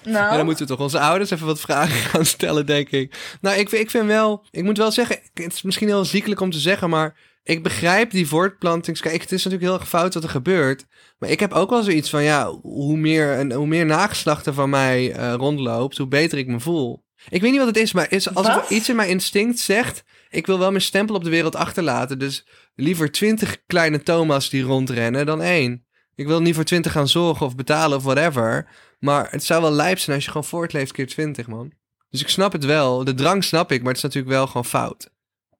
[0.02, 3.36] Nou, Ja, dan moeten we toch onze ouders even wat vragen gaan stellen, denk ik.
[3.40, 4.46] Nou, ik, ik vind wel...
[4.50, 7.28] Ik moet wel zeggen, het is misschien heel ziekelijk om te zeggen, maar...
[7.42, 9.00] Ik begrijp die voortplantings...
[9.00, 10.86] Kijk, het is natuurlijk heel erg fout wat er gebeurt.
[11.18, 12.50] Maar ik heb ook wel zoiets van, ja...
[12.62, 16.60] Hoe meer, en hoe meer nageslacht er van mij eh, rondloopt, hoe beter ik me
[16.60, 17.04] voel.
[17.28, 20.04] Ik weet niet wat het is, maar is, als er iets in mijn instinct zegt...
[20.30, 22.18] Ik wil wel mijn stempel op de wereld achterlaten.
[22.18, 25.84] Dus liever twintig kleine Thomas die rondrennen dan één.
[26.14, 28.68] Ik wil niet voor twintig gaan zorgen of betalen of whatever.
[28.98, 31.72] Maar het zou wel lijp zijn als je gewoon voortleeft keer 20, man.
[32.10, 33.04] Dus ik snap het wel.
[33.04, 35.10] De drang snap ik, maar het is natuurlijk wel gewoon fout.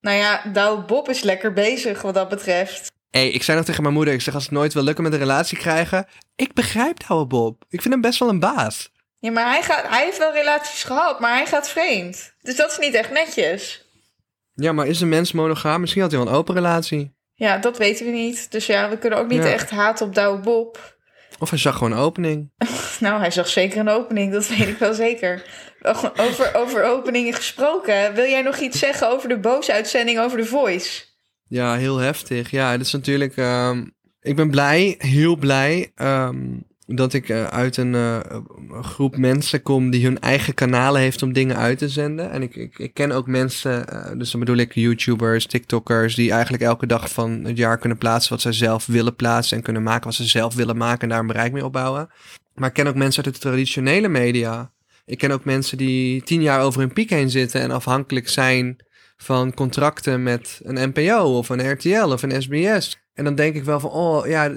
[0.01, 2.92] nou ja, Douwe Bob is lekker bezig wat dat betreft.
[3.11, 5.12] Hé, ik zei nog tegen mijn moeder, ik zeg als het nooit wil lukken met
[5.12, 6.07] een relatie krijgen.
[6.37, 7.64] Ik begrijp Douwe Bob.
[7.68, 8.90] Ik vind hem best wel een baas.
[9.20, 12.35] Ja, maar hij, gaat, hij heeft wel relaties gehad, maar hij gaat vreemd.
[12.42, 13.85] Dus dat is niet echt netjes.
[14.54, 15.80] Ja, maar is een mens monogaam?
[15.80, 17.14] Misschien had hij wel een open relatie.
[17.35, 18.50] Ja, dat weten we niet.
[18.50, 19.50] Dus ja, we kunnen ook niet Ja.
[19.52, 20.98] echt haten op Douwe Bob.
[21.38, 22.50] Of hij zag gewoon een opening.
[23.00, 25.42] Nou, hij zag zeker een opening, dat weet ik wel zeker.
[26.16, 30.46] Over, over openingen gesproken, wil jij nog iets zeggen over de boze uitzending over The
[30.46, 31.02] Voice?
[31.48, 32.50] Ja, heel heftig.
[32.50, 33.37] Ja, het is natuurlijk.
[33.37, 33.85] ehm,
[34.20, 35.92] ik ben blij, heel blij.
[35.94, 36.46] ehm,
[36.96, 38.18] dat ik eh, uit een eh,
[38.81, 42.31] groep mensen kom die hun eigen kanalen heeft om dingen uit te zenden.
[42.31, 46.31] En ik, ik, ik ken ook mensen, eh, dus dan bedoel ik YouTubers, TikTokkers, die
[46.31, 49.83] eigenlijk elke dag van het jaar kunnen plaatsen wat zij zelf willen plaatsen en kunnen
[49.83, 52.11] maken wat ze zelf willen maken en daar een bereik mee opbouwen.
[52.55, 54.72] Maar ik ken ook mensen uit de traditionele media.
[55.05, 58.85] Ik ken ook mensen die tien jaar over hun piek heen zitten en afhankelijk zijn
[59.16, 62.98] van contracten met een NPO of een RTL of een SBS.
[63.14, 64.53] En dan denk ik wel van, oh ja,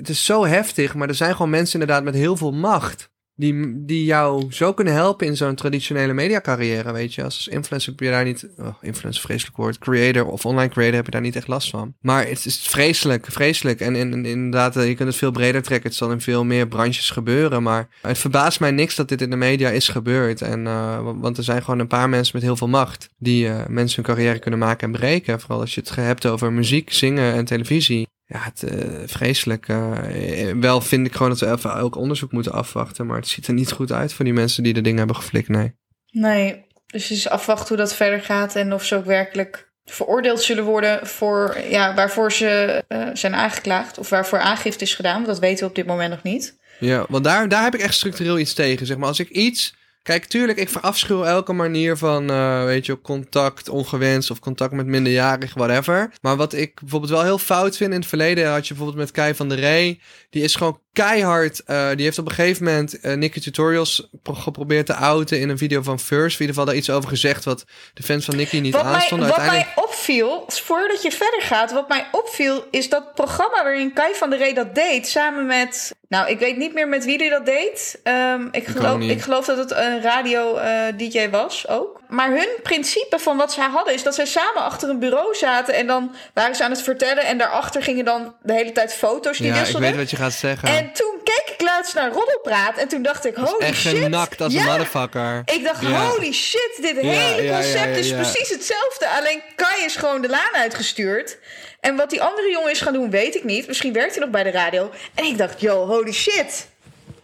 [0.00, 3.08] het is zo heftig, maar er zijn gewoon mensen inderdaad met heel veel macht.
[3.34, 7.24] Die, die jou zo kunnen helpen in zo'n traditionele mediacarrière, weet je.
[7.24, 8.48] Als influencer heb je daar niet...
[8.58, 9.78] Oh, influencer, vreselijk woord.
[9.78, 11.94] Creator of online creator heb je daar niet echt last van.
[12.00, 13.80] Maar het is vreselijk, vreselijk.
[13.80, 15.88] En, inderdaad, eh, je kunt het veel breder trekken.
[15.88, 17.62] Het zal in veel meer branches gebeuren.
[17.62, 20.42] Maar het verbaast mij niks dat dit in de media is gebeurd.
[20.42, 23.08] En, eh, wa- want er zijn gewoon een paar mensen met heel veel macht...
[23.18, 25.40] die eh, mensen hun carrière kunnen maken en breken.
[25.40, 28.08] Vooral als je het hebt over muziek, zingen en televisie.
[28.32, 29.68] Ja, het, eh, vreselijk.
[29.68, 33.06] eh, eh, wel vind ik gewoon dat we even elk onderzoek moeten afwachten.
[33.06, 35.48] Maar het ziet er niet goed uit voor die mensen die de dingen hebben geflikt.
[35.48, 35.74] Nee.
[36.10, 40.42] Nee, dus het is afwachten hoe dat verder gaat en of ze ook werkelijk veroordeeld
[40.42, 45.14] zullen worden voor ja, waarvoor ze zijn aangeklaagd of waarvoor aangifte is gedaan.
[45.14, 46.58] Want dat weten we op dit moment nog niet.
[46.80, 48.86] Ja, want daar, daar heb ik echt structureel iets tegen.
[48.86, 49.74] Zeg maar, als ik iets.
[50.10, 54.86] Kijk, tuurlijk, ik verafschuw elke manier van, eh, weet je, contact ongewenst of contact met
[54.86, 56.12] minderjarig, whatever.
[56.20, 59.10] Maar wat ik bijvoorbeeld wel heel fout vind, in het verleden had je bijvoorbeeld met
[59.10, 60.00] Kai van der Rey.
[60.30, 64.34] Die is gewoon keihard, eh, die heeft op een gegeven moment eh Nicky Tutorials pro-
[64.34, 66.34] geprobeerd te outen in een video van First.
[66.34, 68.92] In ieder geval daar iets over gezegd wat de fans van Nicky niet Wat, mij,
[68.92, 69.28] aanstonden.
[69.28, 69.76] wat Uiteindelijk...
[69.76, 74.30] mij opviel, voordat je verder gaat, wat mij opviel is dat programma waarin Kai van
[74.30, 77.46] der Rey dat deed, samen met, nou ik weet niet meer met wie hij dat
[77.46, 78.00] deed.
[78.02, 82.00] Ehm, ik, geloof, ik geloof dat het een radio-dj was ook.
[82.08, 85.74] Maar hun principe van wat zij hadden is dat zij samen achter een bureau zaten
[85.74, 89.38] en dan waren ze aan het vertellen en daarachter gingen dan de hele tijd foto's
[89.38, 90.68] die Ja, ik weet wat je gaat zeggen.
[90.68, 93.98] En toen keek ik laatst naar Roddelpraat en toen dacht ik, holy Echt shit.
[93.98, 95.42] genakt als ja, een motherfucker.
[95.44, 99.08] ik dacht, holy shit, dit hele concept is precies hetzelfde.
[99.08, 101.38] Alleen Kai is gewoon de laan uitgestuurd.
[101.80, 103.66] En wat die andere jongen is gaan doen, weet ik niet.
[103.66, 104.90] Misschien werkt hij nog bij de radio.
[105.14, 106.68] En ik dacht, yo, holy shit.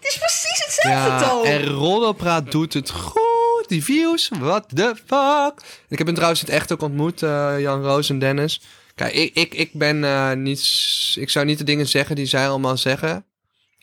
[0.00, 1.44] Het is precies hetzelfde, Ja, Toon.
[1.44, 3.64] en Roddelpraat doet het goed.
[3.68, 5.52] Die views, what the fuck.
[5.88, 8.60] Ik heb hem trouwens het echt ook ontmoet, eh, Jan Roos en Dennis.
[8.94, 10.60] Kijk, ik, ik, ik ben eh, niet...
[11.18, 13.25] Ik zou niet de dingen zeggen die zij allemaal zeggen.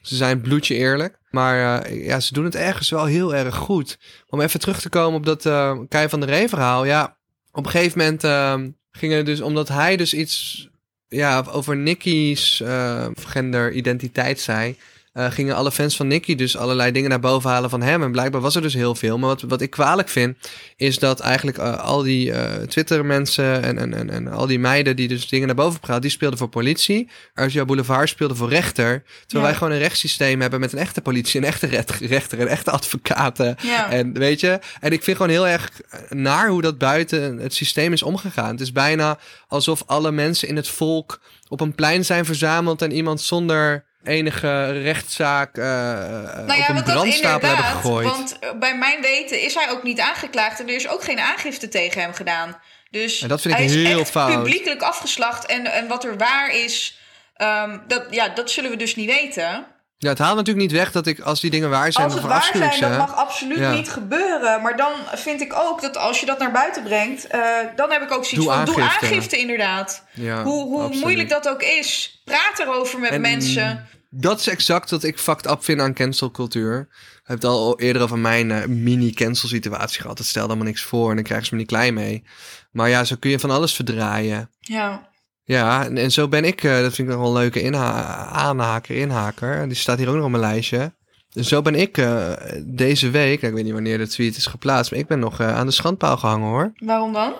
[0.03, 1.19] Ze zijn bloedje eerlijk.
[1.29, 3.97] Maar eh, ja, ze doen het ergens wel heel erg goed.
[4.29, 6.85] Om even terug te komen op dat eh Kai van der Ree verhaal.
[6.85, 7.17] Ja,
[7.51, 8.61] op een gegeven moment eh,
[8.91, 9.41] ging er dus...
[9.41, 10.67] Omdat hij dus iets
[11.07, 14.77] ja, over Nicky's eh genderidentiteit zei...
[15.13, 18.03] eh, gingen alle fans van Nicky dus allerlei dingen naar boven halen van hem.
[18.03, 19.17] En blijkbaar was er dus heel veel.
[19.17, 20.37] Maar wat, wat ik kwalijk vind,
[20.75, 24.95] is dat eigenlijk eh, al die eh, Twitter-mensen en, en, en, en al die meiden
[24.95, 27.09] die dus dingen naar boven praten, die speelden voor politie.
[27.33, 29.03] RTL Boulevard speelde voor rechter.
[29.03, 29.41] Terwijl Ja.
[29.41, 31.67] wij gewoon een rechtssysteem hebben met een echte politie, een echte
[31.99, 33.55] rechter, en echte advocaten.
[33.61, 33.89] Ja.
[33.91, 35.71] En weet je, en ik vind gewoon heel erg
[36.09, 38.51] naar hoe dat buiten het systeem is omgegaan.
[38.51, 42.91] Het is bijna alsof alle mensen in het volk op een plein zijn verzameld en
[42.91, 48.07] iemand zonder enige rechtszaak eh Nou op ja, een want dat brandstapel hebben gegooid.
[48.07, 51.19] Want eh, bij mijn weten is hij ook niet aangeklaagd en er is ook geen
[51.19, 52.57] aangifte tegen hem gedaan.
[52.91, 54.33] Dus En dat vind ik hij is heel echt fout.
[54.33, 55.45] publiekelijk afgeslacht.
[55.45, 56.99] En, en wat er waar is,
[57.35, 59.65] ehm, dat, ja, dat zullen we dus niet weten.
[59.97, 62.23] Ja, het haalt natuurlijk niet weg dat ik, als die dingen waar zijn, Als het
[62.23, 63.71] waar zijn, dat mag absoluut Ja.
[63.71, 64.61] niet gebeuren.
[64.61, 67.27] Maar dan vind ik ook dat als je dat naar buiten brengt,
[67.75, 69.05] dan heb ik ook zoiets Doe van: doe aangifte.
[69.05, 70.03] aangifte inderdaad.
[70.13, 71.01] Ja, hoe hoe absoluut.
[71.03, 72.21] moeilijk dat ook is.
[72.25, 73.87] Praat erover met En mensen.
[74.15, 76.79] Dat is exact wat ik fucked up vind aan cancelcultuur.
[76.79, 80.17] Ik heb het al eerder over mijn eh, mini-cancel situatie gehad.
[80.17, 82.23] Het stelde allemaal niks voor en dan krijgen ze me niet klein mee.
[82.71, 84.49] Maar ja, zo kun je van alles verdraaien.
[84.59, 85.09] Ja.
[85.43, 88.25] Ja, en, en zo ben ik, eh, dat vind ik nog wel een leuke inha-
[88.25, 89.67] aanhaker, inhaker.
[89.67, 90.93] Die staat hier ook nog op mijn lijstje.
[91.29, 92.31] Dus zo ben ik eh,
[92.65, 95.39] deze week, nou, ik weet niet wanneer de tweet is geplaatst, maar ik ben nog
[95.41, 96.71] aan de schandpaal gehangen hoor.
[96.75, 97.33] Waarom dan?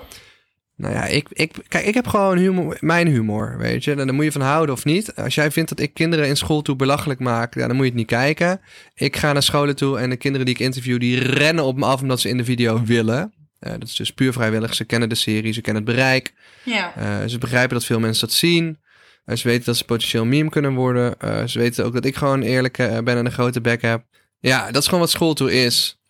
[0.75, 3.91] Nou ja, ik, ik, kijk, ik heb gewoon humor, mijn humor, weet je.
[3.91, 5.15] En daar moet je van houden of niet.
[5.15, 7.91] Als jij vindt dat ik kinderen in school toe belachelijk maak, ja, dan moet je
[7.91, 8.61] het niet kijken.
[8.93, 11.85] Ik ga naar scholen toe en de kinderen die ik interview, die rennen op me
[11.85, 13.33] af omdat ze in de video willen.
[13.63, 14.73] Eh, dat is dus puur vrijwillig.
[14.73, 16.33] Ze kennen de serie, ze kennen het bereik.
[16.63, 16.95] Ja.
[16.95, 18.77] Eh, ze begrijpen dat veel mensen dat zien.
[19.25, 21.15] Eh, ze weten dat ze potentieel meme kunnen worden.
[21.49, 24.03] Ze weten ook dat ik gewoon eerlijk ben en een grote bek heb.
[24.39, 26.02] Ja, dat is gewoon wat schooltour is.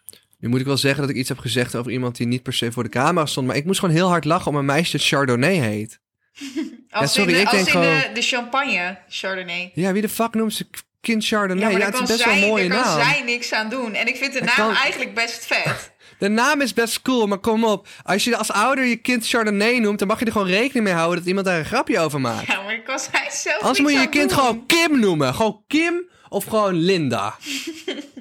[0.44, 2.54] Nu moet ik wel zeggen dat ik iets heb gezegd over iemand die niet per
[2.54, 3.48] se voor de camera stond.
[3.48, 6.00] Maar ik moest gewoon heel hard lachen om een meisje dat Chardonnay heet.
[6.90, 9.72] Als sorry, in, de, ik als denk in gewoon- de, de champagne Chardonnay.
[9.74, 10.66] Ja, wie de fuck noemt ze
[11.02, 11.64] kind Chardonnay?
[11.64, 13.02] Ja, Ja, maar het is best wel zij, een mooie daar kan naam.
[13.14, 13.94] zij niks aan doen.
[13.94, 15.92] En ik vind de naam kan- eigenlijk best vet.
[16.20, 17.88] De naam is best cool, maar kom op.
[18.04, 20.94] Als je als ouder je kind Chardonnay noemt, dan mag je er gewoon rekening mee
[20.94, 22.48] houden dat iemand daar een grapje over maakt.
[22.48, 24.40] Ja, maar ik kan zij zelf Anders moet je je kind doen.
[24.40, 25.34] gewoon Kim noemen.
[25.34, 27.36] Gewoon Kim of gewoon Linda.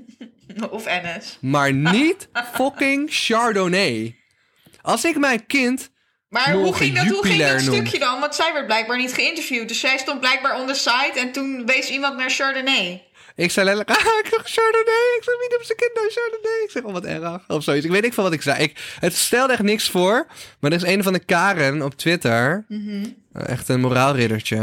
[0.71, 1.39] Of Ennis.
[1.41, 4.17] Maar niet fucking Chardonnay.
[4.83, 5.91] Als ik mijn kind.
[6.29, 8.21] Maar hoe ging, dat, hoe ging dat stukje dan?
[8.21, 9.69] Want zij werd blijkbaar niet geïnterviewd.
[9.69, 13.07] Dus zij stond blijkbaar on the site en toen wees iemand naar Chardonnay.
[13.37, 13.99] Ik zei letterlijk.
[14.07, 15.17] Ah, ik zeg Chardonnay.
[15.19, 16.63] Ik zeg wie noemt zijn kind nou Chardonnay?
[16.65, 17.49] Ik zeg oh wat erg.
[17.57, 17.85] Of zoiets.
[17.85, 18.63] Ik weet niet van wat ik zei.
[18.63, 20.27] Ik, het stelde echt niks voor.
[20.61, 22.65] Maar er is een van de Karen op Twitter.
[22.69, 23.05] Mhm.
[23.33, 24.57] eh, Echt een moraalriddertje.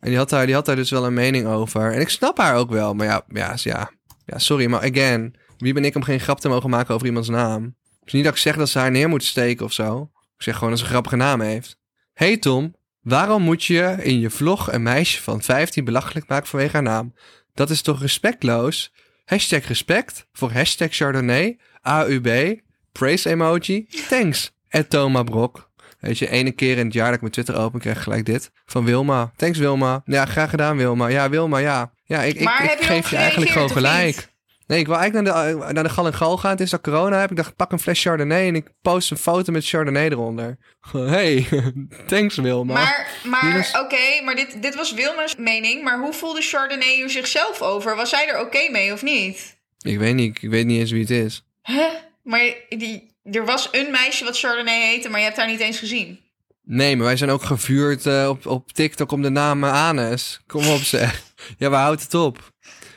[0.00, 1.92] En die had, daar, die had daar dus wel een mening over.
[1.92, 2.94] En ik snap haar ook wel.
[2.94, 3.90] Maar ja, ja, ja,
[4.26, 4.66] ja sorry.
[4.66, 5.34] Maar again.
[5.58, 7.76] Wie ben ik om geen grap te mogen maken over iemands naam?
[8.04, 10.10] Is niet dat ik zeg dat ze haar neer moet steken of zo.
[10.36, 11.78] Ik zeg gewoon dat ze een grappige naam heeft.
[12.12, 16.72] Hey Tom, waarom moet je in je vlog een meisje van 15 belachelijk maken vanwege
[16.72, 17.14] haar naam?
[17.54, 18.92] Dat is toch respectloos?
[19.24, 22.60] Hashtag respect voor hashtag Chardonnay, AUB,
[22.92, 24.52] praise emoji, thanks.
[24.68, 25.70] En Thomas Brok.
[26.00, 28.50] Weet je, ene keer in het jaar dat ik mijn Twitter open krijg gelijk dit.
[28.66, 29.32] Van Wilma.
[29.36, 30.02] Thanks Wilma.
[30.04, 31.06] Ja, graag gedaan Wilma.
[31.06, 31.92] Ja, Wilma, ja.
[32.06, 32.48] Ja, ik, ik,
[32.80, 34.34] geef je eigenlijk gewoon gelijk.
[34.66, 36.50] Nee, ik wil eigenlijk naar de, naar de Gal en Gal gaan.
[36.50, 37.30] Het is dat corona heb.
[37.30, 40.56] Ik dacht, pak een fles Chardonnay en ik post een foto met Chardonnay eronder.
[40.92, 41.46] Hey,
[42.06, 42.72] thanks Wilma.
[42.72, 45.82] Maar, maar is- oké, maar dit, dit was Wilma's mening.
[45.82, 47.96] Maar hoe voelde Chardonnay er zichzelf over?
[47.96, 49.56] Was zij er oké mee of niet?
[49.78, 51.44] Ik weet niet, ik weet niet eens wie het is.
[51.62, 51.84] Huh?
[52.22, 55.78] Maar die, er was een meisje wat Chardonnay heette, maar je hebt haar niet eens
[55.78, 56.20] gezien.
[56.62, 60.40] Nee, maar wij zijn ook gevuurd eh, op, op TikTok om de naam eh, Anes.
[60.46, 61.22] Kom op zeg.
[61.58, 62.52] Ja, waar houdt het op?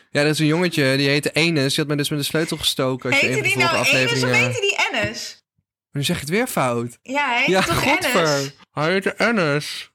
[0.10, 1.68] Ja, er is een jongetje, die heette Enes.
[1.68, 3.12] Die had me dus met de sleutel gestoken.
[3.12, 5.44] Als je Heette die de nou Enes of aflevering, heette die Ennis?
[5.92, 6.98] Nu zeg je het weer fout.
[7.02, 8.26] Ja, hij heette Ja, toch godver.
[8.26, 8.54] Ennis?
[8.72, 9.92] Hij heette Enes.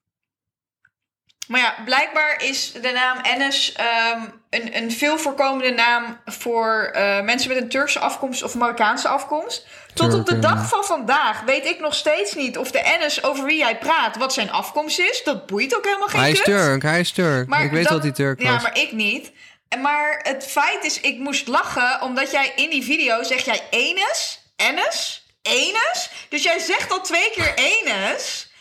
[1.48, 7.20] Maar ja, blijkbaar is de naam Ennis ehm, een, een veel voorkomende naam voor eh,
[7.20, 9.66] mensen met een Turkse afkomst of Marokkaanse afkomst.
[9.94, 13.44] Tot op de dag van vandaag weet ik nog steeds niet of de Ennis over
[13.44, 15.22] wie hij praat, wat zijn afkomst is.
[15.24, 16.46] Dat boeit ook helemaal geen Hij is kut.
[16.54, 17.48] Turk, hij is Turk.
[17.48, 18.48] Maar ik weet dat- hij Turk was.
[18.52, 19.32] Ja, maar ik niet.
[19.68, 23.60] En Maar het feit is, ik moest lachen omdat jij in die video zeg jij
[23.70, 26.10] Enes, Ennis, Enes.
[26.28, 28.52] Dus jij zegt al twee keer Enes.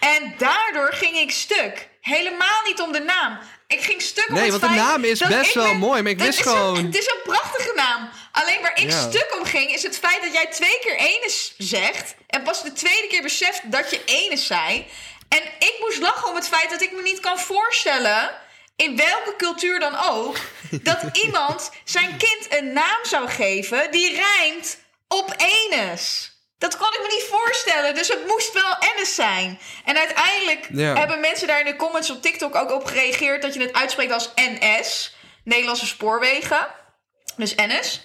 [0.00, 1.88] En daardoor ging ik stuk.
[2.00, 3.38] Helemaal niet om de naam.
[3.66, 6.38] Ik ging stuk om Nee, want de naam is best wel mooi, maar ik wist
[6.38, 8.08] is gewoon- Een, het is een prachtige naam.
[8.32, 9.00] Alleen waar ik Ja.
[9.10, 12.14] stuk om ging, is het feit dat jij twee keer Enes zegt.
[12.26, 14.86] En pas de tweede keer beseft dat je Enes zei.
[15.28, 18.30] En ik moest lachen om het feit dat ik me niet kan voorstellen
[18.76, 20.36] in welke cultuur dan ook,
[20.82, 26.29] dat iemand zijn kind een naam zou geven die rijmt op Enes.
[26.60, 29.58] Dat kon ik me niet voorstellen, dus het moest wel Ennis zijn.
[29.84, 30.94] En uiteindelijk Ja.
[30.96, 34.12] hebben mensen daar in de comments op TikTok ook op gereageerd dat je het uitspreekt
[34.12, 35.14] als NS.
[35.44, 36.66] Nederlandse spoorwegen.
[37.36, 38.00] Dus NS.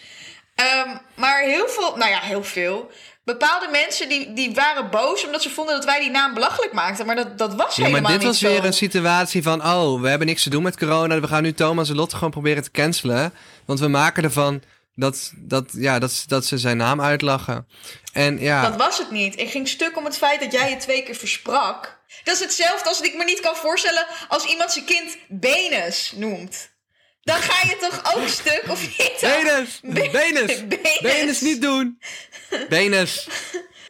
[0.56, 2.92] Ehm, maar heel veel, nou ja, heel veel.
[3.24, 7.06] Bepaalde mensen die, die waren boos omdat ze vonden dat wij die naam belachelijk maakten.
[7.06, 8.48] Maar dat, dat was Ja, helemaal maar dit niet was zo.
[8.48, 9.66] weer een situatie van...
[9.66, 11.20] oh, we hebben niks te doen met corona.
[11.20, 13.34] We gaan nu Thomas en Lotte gewoon proberen te cancelen.
[13.66, 14.62] Want we maken ervan
[14.96, 17.68] dat, dat, ja, dat, dat ze zijn naam uitlachen.
[18.14, 19.40] En ja, Dat was het niet.
[19.40, 22.00] Ik ging stuk om het feit dat jij het twee keer versprak.
[22.24, 26.14] Dat is hetzelfde als dat ik me niet kan voorstellen als iemand zijn kind Benes
[26.16, 26.74] noemt.
[27.22, 29.20] Dan ga je toch ook stuk of niet?
[29.22, 29.44] dan?
[29.44, 29.80] Benes!
[29.84, 30.68] Be- Benes!
[30.68, 31.00] Benes.
[31.02, 32.00] Benes niet doen!
[32.70, 33.28] Benes!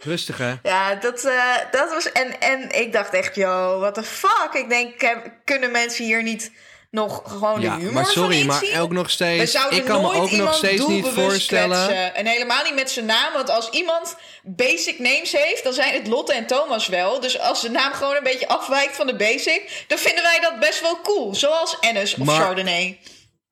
[0.02, 0.54] Rustig, hè?
[0.64, 2.12] Ja, dat, eh, dat was.
[2.12, 4.50] En, en ik dacht echt, yo, what the fuck?
[4.54, 6.52] Ik denk, kunnen mensen hier niet
[6.96, 8.80] nog gewoon Ja, de humor maar van sorry, maar inzien?
[8.80, 9.52] ook nog We steeds...
[9.52, 12.16] zouden Ik kan me nooit ook nog steeds niet voorstellen...
[12.16, 13.34] En helemaal niet met zijn naam.
[13.34, 17.20] Want als iemand basic names heeft, dan zijn het Lotte en Thomas wel.
[17.20, 19.84] Dus als de naam gewoon een beetje afwijkt van de basic...
[19.88, 21.36] dan vinden wij dat best wel cool.
[21.36, 23.00] Zoals Ennis of Maar- Chardonnay.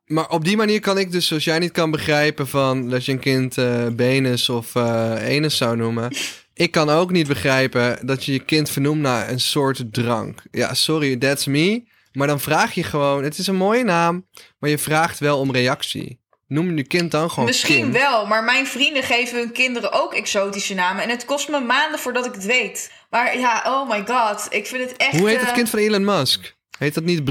[0.06, 3.12] Maar op die manier kan ik dus, zoals jij niet kan begrijpen van dat je
[3.12, 6.16] een kind eh Benes of eh Enes zou noemen.
[6.54, 10.42] Ik kan ook niet begrijpen dat je je kind vernoemt naar een soort drank.
[10.52, 11.84] Ja, sorry, that's me.
[12.14, 14.28] Maar dan vraag je gewoon, het is een mooie naam,
[14.60, 16.22] maar je vraagt wel om reactie.
[16.48, 17.94] Noem je kind dan gewoon Misschien kind.
[17.94, 21.04] wel, maar mijn vrienden geven hun kinderen ook exotische namen.
[21.04, 22.92] En het kost me maanden voordat ik het weet.
[23.10, 24.48] Maar ja, oh my god.
[24.50, 25.12] Ik vind het echt...
[25.20, 26.56] Hoe heet het eh, kind van Elon Musk?
[26.78, 27.26] Heet dat niet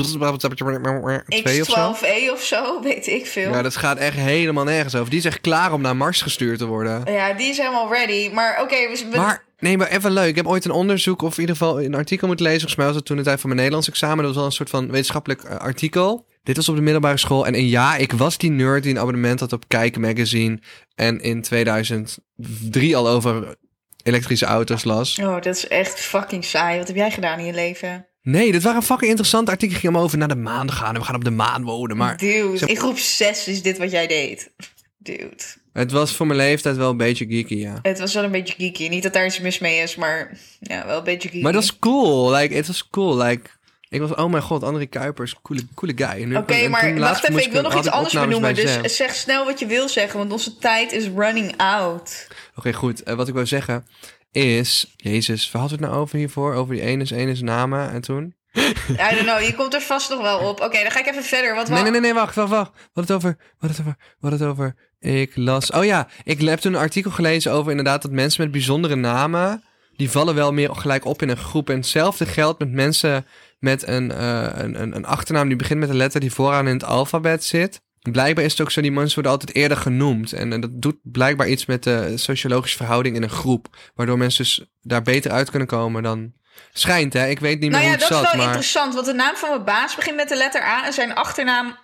[1.26, 1.94] 2 of zo?
[1.94, 3.50] X12E of zo, weet ik veel.
[3.50, 5.10] Ja, dat gaat echt helemaal nergens over.
[5.10, 7.12] Die is echt klaar om naar Mars gestuurd te worden.
[7.12, 8.30] Ja, die is helemaal ready.
[8.32, 10.28] Maar oké, we, we- Maar, nee, maar even leuk.
[10.28, 12.60] Ik heb ooit een onderzoek, of in ieder geval een artikel moeten lezen.
[12.60, 14.16] Volgens mij was het toen de tijd van mijn Nederlands examen.
[14.16, 16.26] Dat was wel een soort van wetenschappelijk eh, artikel.
[16.42, 17.46] Dit was op de middelbare school.
[17.46, 20.58] En, en ja, ik was die nerd die een abonnement had op Kijk Magazine.
[20.94, 23.56] En in 2003 al over
[24.02, 25.18] elektrische auto's las.
[25.18, 26.78] Oh, dat is echt fucking saai.
[26.78, 28.06] Wat heb jij gedaan in je leven?
[28.22, 29.80] Nee, dit waren fucking interessante artikelen.
[29.80, 30.94] Ging om over naar de maan gaan.
[30.94, 31.96] En we gaan op de maan wonen.
[31.96, 34.52] Maar Dude, in groep 6 is dit wat jij deed.
[34.98, 35.60] Dude.
[35.72, 37.78] Het was voor mijn leeftijd wel een beetje geeky, ja.
[37.82, 38.88] Het was wel een beetje geeky.
[38.88, 41.42] Niet dat daar iets mis mee is, maar ja, wel een beetje geeky.
[41.42, 42.32] Maar dat was cool.
[42.32, 43.16] Like, het was cool.
[43.16, 43.50] Like,
[43.88, 46.36] ik was, oh mijn god, André Kuipers, coole, coole guy.
[46.36, 47.42] Oké, maar wacht even.
[47.42, 48.54] Ik wil nog iets anders benoemen.
[48.54, 48.88] Dus Zem.
[48.88, 52.26] zeg snel wat je wil zeggen, want onze tijd is running out.
[52.56, 53.02] Oké, goed.
[53.02, 53.86] Eh, wat ik wil zeggen
[54.30, 54.94] is...
[54.96, 56.54] Jezus, waar hadden we het nou over hiervoor?
[56.54, 58.34] Over die ene ene namen en toen?
[58.54, 60.60] I don't know, je komt er vast nog wel op.
[60.60, 61.54] Oké, dan ga ik even verder.
[61.54, 62.70] Wat Nee, nee, nee, nee, wacht, wacht, wacht.
[62.92, 64.74] Wat het over, wat het over, wat het over.
[65.02, 65.70] Ik las...
[65.70, 69.62] Oh ja, ik heb toen een artikel gelezen over inderdaad dat mensen met bijzondere namen...
[69.96, 71.70] die vallen wel meer gelijk op in een groep.
[71.70, 73.26] En hetzelfde geldt met mensen
[73.58, 76.74] met een, eh, een, een, een achternaam die begint met een letter die vooraan in
[76.74, 77.80] het alfabet zit.
[78.10, 80.32] Blijkbaar is het ook zo, die mensen worden altijd eerder genoemd.
[80.32, 83.76] En, eh, dat doet blijkbaar iets met de sociologische verhouding in een groep.
[83.94, 86.32] Waardoor mensen dus daar beter uit kunnen komen dan...
[86.72, 87.28] Schijnt, hè?
[87.28, 88.46] Ik weet niet meer Nou ja, hoe het dat is zat, wel maar...
[88.46, 91.76] interessant, want de naam van mijn baas begint met de letter A en zijn achternaam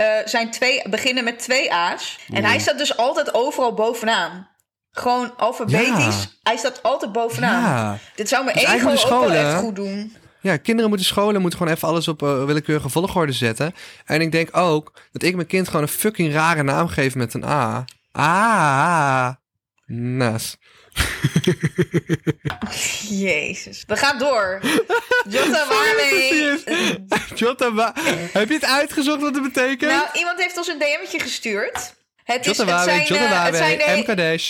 [0.00, 2.18] eh, zijn twee, beginnen met twee A's.
[2.32, 4.48] En hij staat dus altijd overal bovenaan.
[4.90, 6.22] Gewoon alfabetisch.
[6.22, 6.26] Ja.
[6.42, 7.62] Hij staat altijd bovenaan.
[7.62, 7.98] Ja.
[8.14, 10.16] Dit zou mijn Dus ego ook eigenlijk wel scholen, echt goed doen.
[10.40, 13.74] Ja, kinderen moeten scholen, moeten gewoon even alles op eh, willekeurige volgorde zetten.
[14.04, 17.34] En ik denk ook dat ik mijn kind gewoon een fucking rare naam geef met
[17.34, 17.84] een A.
[18.12, 19.30] Ah,
[19.86, 20.56] Nas.
[23.08, 23.84] Jezus.
[23.86, 24.60] We gaan door.
[25.28, 26.62] Jota waarmee...
[27.34, 27.92] Jota, wa-
[28.32, 29.92] heb je het uitgezocht wat het betekent?
[29.92, 31.94] Nou, iemand heeft ons een DM'tje gestuurd.
[32.24, 33.84] Het, is, het zijn, Jota eh, het zijn de.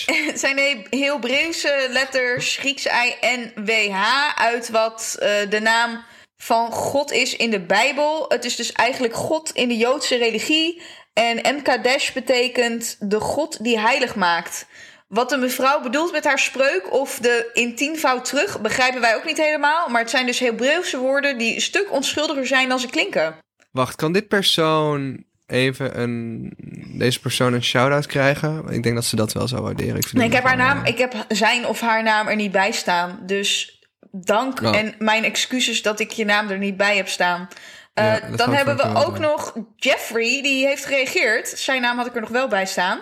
[0.30, 3.96] Het zijn de Hebreeuwse letters Grieks I en WH
[4.34, 6.04] uit wat eh, de naam
[6.36, 8.24] van God is in de Bijbel.
[8.28, 10.82] Het is dus eigenlijk God in de Joodse religie.
[11.12, 14.66] En Mkadesh betekent de God die heilig maakt.
[15.10, 19.24] Wat de mevrouw bedoelt met haar spreuk of de in tienvoud terug, begrijpen wij ook
[19.24, 19.88] niet helemaal.
[19.88, 23.34] Maar het zijn dus Hebreeuwse woorden die een stuk onschuldiger zijn dan ze klinken.
[23.70, 26.52] Wacht, kan dit persoon even een,
[26.98, 28.64] deze persoon een shout-out krijgen?
[28.68, 29.96] Ik denk dat ze dat wel zou waarderen.
[29.96, 32.72] Ik, Nee, ik heb haar naam, ik heb zijn of haar naam er niet bij
[32.72, 33.18] staan.
[33.22, 34.76] Dus dank Oh.
[34.76, 37.48] en mijn excuses dat ik je naam er niet bij heb staan.
[37.94, 41.48] Eh, Ja, dan hebben we ook nog Jeffrey, die heeft gereageerd.
[41.48, 43.00] Zijn naam had ik er nog wel bij staan.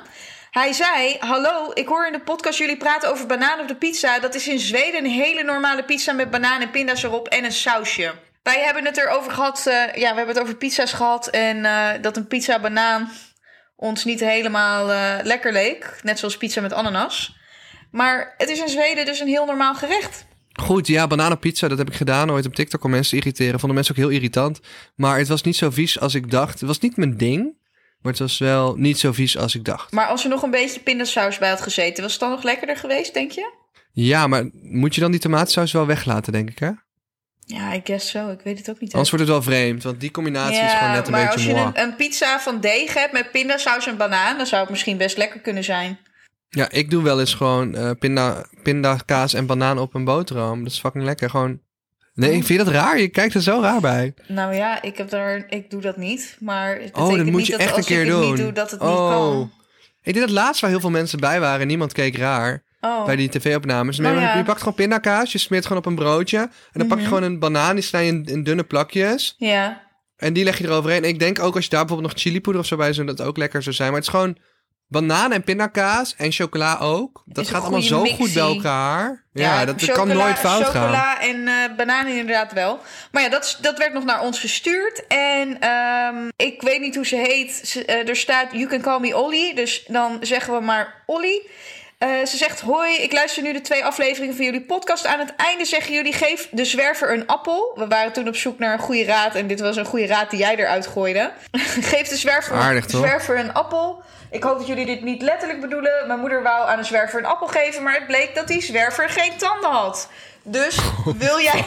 [0.50, 4.18] Hij zei: Hallo, ik hoor in de podcast jullie praten over banaan op de pizza.
[4.18, 7.52] Dat is in Zweden een hele normale pizza met banaan en pinda's erop en een
[7.52, 8.14] sausje.
[8.42, 11.28] Wij hebben het erover gehad, eh, ja, we hebben het over pizza's gehad.
[11.28, 13.10] En eh, dat een pizza banaan
[13.76, 16.00] ons niet helemaal eh, lekker leek.
[16.02, 17.36] Net zoals pizza met ananas.
[17.90, 20.26] Maar het is in Zweden dus een heel normaal gerecht.
[20.60, 23.58] Goed, ja, bananenpizza, dat heb ik gedaan ooit op TikTok om mensen te irriteren.
[23.58, 24.60] Vonden mensen ook heel irritant.
[24.94, 26.60] Maar het was niet zo vies als ik dacht.
[26.60, 27.54] Het was niet mijn ding,
[28.02, 29.92] maar het was wel niet zo vies als ik dacht.
[29.92, 32.76] Maar als er nog een beetje pindasaus bij had gezeten, was het dan nog lekkerder
[32.76, 33.52] geweest, denk je?
[33.92, 36.70] Ja, maar moet je dan die tomatensaus wel weglaten, denk ik, hè?
[37.44, 38.30] Ja, I guess so.
[38.30, 38.92] Ik weet het ook niet.
[38.92, 41.74] Anders wordt het wel vreemd, want die combinatie is gewoon net een maar beetje als
[41.74, 44.36] je een, een pizza van deeg hebt met pindasaus en banaan...
[44.36, 45.98] dan zou het misschien best lekker kunnen zijn.
[46.48, 50.62] Ja, ik doe wel eens gewoon eh pinda, pindakaas en banaan op een boterham.
[50.62, 51.30] Dat is fucking lekker.
[51.30, 51.60] Gewoon...
[52.18, 53.00] Nee, vind je dat raar?
[53.00, 54.14] Je kijkt er zo raar bij.
[54.26, 56.36] Nou ja, ik, heb daar, ik doe dat niet.
[56.40, 58.16] Maar het Oh, betekent dat moet niet je dat echt een als keer ik het
[58.16, 58.28] doen.
[58.28, 59.10] niet doe, dat het niet oh.
[59.10, 59.52] kan.
[60.02, 62.62] Ik deed dat laatst waar heel veel mensen bij waren en niemand keek raar.
[62.80, 63.04] Oh.
[63.04, 63.98] Bij die tv-opnames.
[63.98, 64.28] Oh, je, ja.
[64.28, 64.38] Mhm.
[64.38, 66.38] je pakt gewoon pindakaas, je smeert gewoon op een broodje.
[66.38, 69.34] En dan pak je gewoon een banaan, die snij je in, in dunne plakjes.
[69.38, 69.86] Ja.
[70.16, 71.02] En die leg je eroverheen.
[71.02, 73.18] En ik denk ook als je daar bijvoorbeeld nog chilipoeder of zo bij zou, dat
[73.18, 73.88] het ook lekker zou zijn.
[73.88, 74.36] Maar het is gewoon
[74.88, 77.22] banaan en pindakaas en chocola ook.
[77.26, 79.24] Dat gaat allemaal zo goed bij elkaar.
[79.32, 80.82] Ja, dat, dat kan chocola- nooit fout gaan.
[80.82, 82.80] Chocola en eh banaan inderdaad wel.
[83.12, 85.06] Maar ja, dat, dat werd nog naar ons gestuurd.
[85.06, 87.60] En ehm, ik weet niet hoe ze heet.
[87.64, 89.54] Ze- eh, er staat, you can call me Olly.
[89.54, 91.42] Dus dan zeggen we maar Olly.
[91.98, 95.06] Eh, ze zegt, hoi, ik luister nu de twee afleveringen van jullie podcast.
[95.06, 97.72] Aan het einde zeggen jullie, geef de zwerver een appel.
[97.74, 99.34] We waren toen op zoek naar een goede raad.
[99.34, 101.32] En dit was een goede raad die jij eruit gooide.
[101.92, 103.00] geef de zwerver, Aardig, toch?
[103.00, 104.02] zwerver een appel.
[104.30, 106.06] Ik hoop dat jullie dit niet letterlijk bedoelen.
[106.06, 107.82] Mijn moeder wou aan een zwerver een appel geven.
[107.82, 110.08] Maar het bleek dat die zwerver geen tanden had.
[110.42, 110.78] Dus
[111.18, 111.64] wil jij...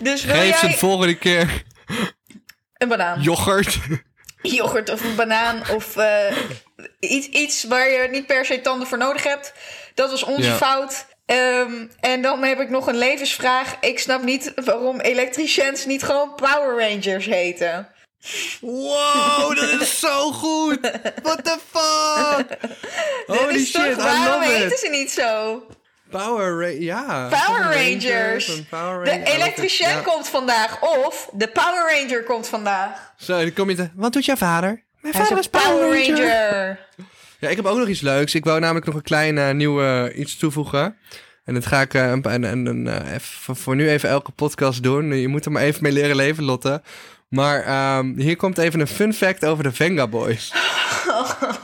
[0.00, 1.62] Dus wil Geef ze jij de volgende keer
[2.74, 3.20] een banaan?
[3.20, 3.78] yoghurt.
[4.42, 6.36] yoghurt of een banaan of eh,
[7.00, 9.52] iets, iets waar je niet per se tanden voor nodig hebt.
[9.94, 10.56] Dat was onze Ja.
[10.56, 11.06] fout.
[11.26, 13.76] Ehm, en dan heb ik nog een levensvraag.
[13.80, 17.88] Ik snap niet waarom elektriciens niet gewoon Power Rangers heten.
[18.60, 20.78] Wow, dat is zo goed.
[21.22, 22.58] What the fuck?
[23.26, 24.78] Holy toch- shit, I waarom love heten it.
[24.78, 25.62] ze niet zo?
[26.10, 27.28] Power Ra ja.
[27.46, 28.46] Power Rangers.
[29.04, 30.00] De elektricien Ja.
[30.00, 33.12] komt vandaag of de Power Ranger komt vandaag.
[33.18, 33.90] Zo, dan kom je te...
[33.94, 34.82] Wat doet jouw vader?
[35.00, 36.78] Mijn Hij vader is Power Ranger.
[37.38, 38.34] Ja, ik heb ook nog iets leuks.
[38.34, 40.96] Ik wou namelijk nog een klein eh, nieuw eh, iets toevoegen.
[41.44, 44.30] En dat ga ik een, een, een, een, eh, even, voor- voor nu even elke
[44.32, 45.14] podcast doen.
[45.16, 46.82] Je moet er maar even mee leren leven, Lotte.
[47.28, 50.52] Maar ehm, hier komt even een fun fact over de Venga Boys.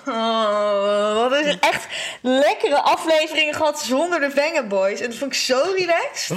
[0.06, 1.86] Oh, wat is echt
[2.22, 5.00] lekkere afleveringen gehad zonder de Venga Boys.
[5.00, 6.36] En dat vond ik zo relaxed.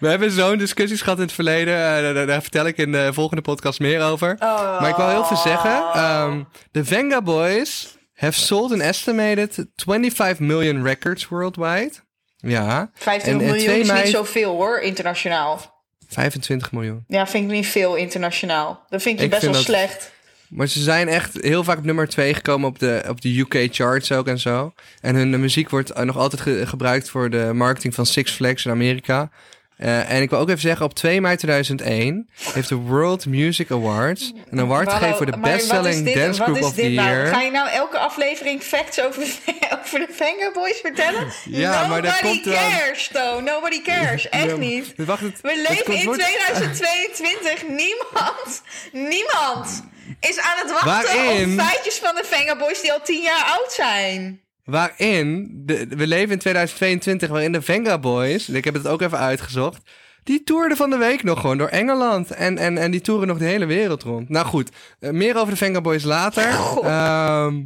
[0.00, 1.74] We hebben zo'n discussies gehad in het verleden.
[2.18, 4.36] eh, daar, vertel ik in de volgende podcast meer over.
[4.38, 4.80] Oh.
[4.80, 5.70] Maar ik wil heel veel zeggen.
[5.92, 11.92] ehm, de Venga Boys have sold an estimated 25 million records worldwide.
[12.36, 12.90] Ja.
[12.94, 15.73] 25 En, miljoen 2 is mei- niet zoveel hoor, internationaal.
[16.08, 17.04] 25 miljoen.
[17.08, 18.84] Ja, vind ik niet veel internationaal.
[18.88, 20.12] Dat vind ik, Ik best vind wel dat- slecht.
[20.48, 23.68] Maar ze zijn echt heel vaak op nummer 2 gekomen op de, op de UK
[23.74, 24.72] charts ook en zo.
[25.00, 28.64] En hun muziek wordt eh, nog altijd ge- gebruikt voor de marketing van Six Flags
[28.64, 29.30] in Amerika.
[29.76, 33.70] Eh, en ik wil ook even zeggen, op 2 mei 2001 heeft de World Music
[33.70, 36.92] Awards een award Hallo, gegeven voor de maar bestselling dit- dance group of the nou?
[37.08, 37.26] year.
[37.26, 39.22] Ga je nou elke aflevering facts over,
[39.82, 41.26] over de Venga Boys vertellen?
[41.44, 43.42] Ja, maar daar Nobody komt dan- cares, though.
[43.44, 44.28] Nobody cares.
[44.28, 44.92] Echt Ja, niet.
[44.96, 47.62] Wacht, het, We leven komt- in wordt- 2022.
[47.82, 48.62] Niemand,
[48.92, 49.82] niemand
[50.20, 51.58] is aan het wachten Waarin?
[51.60, 54.40] op feitjes van de Venga Boys die al tien jaar oud zijn.
[54.64, 59.00] Waarin, de, we leven in 2022, waarin de Venga Boys, en ik heb het ook
[59.02, 59.90] even uitgezocht,
[60.24, 62.30] die toerden van de week nog gewoon door Engeland.
[62.30, 64.28] En, en, en die toeren nog de hele wereld rond.
[64.28, 64.70] Nou goed,
[65.00, 66.48] eh, meer over de Venga Boys later.
[66.82, 67.62] Ehm,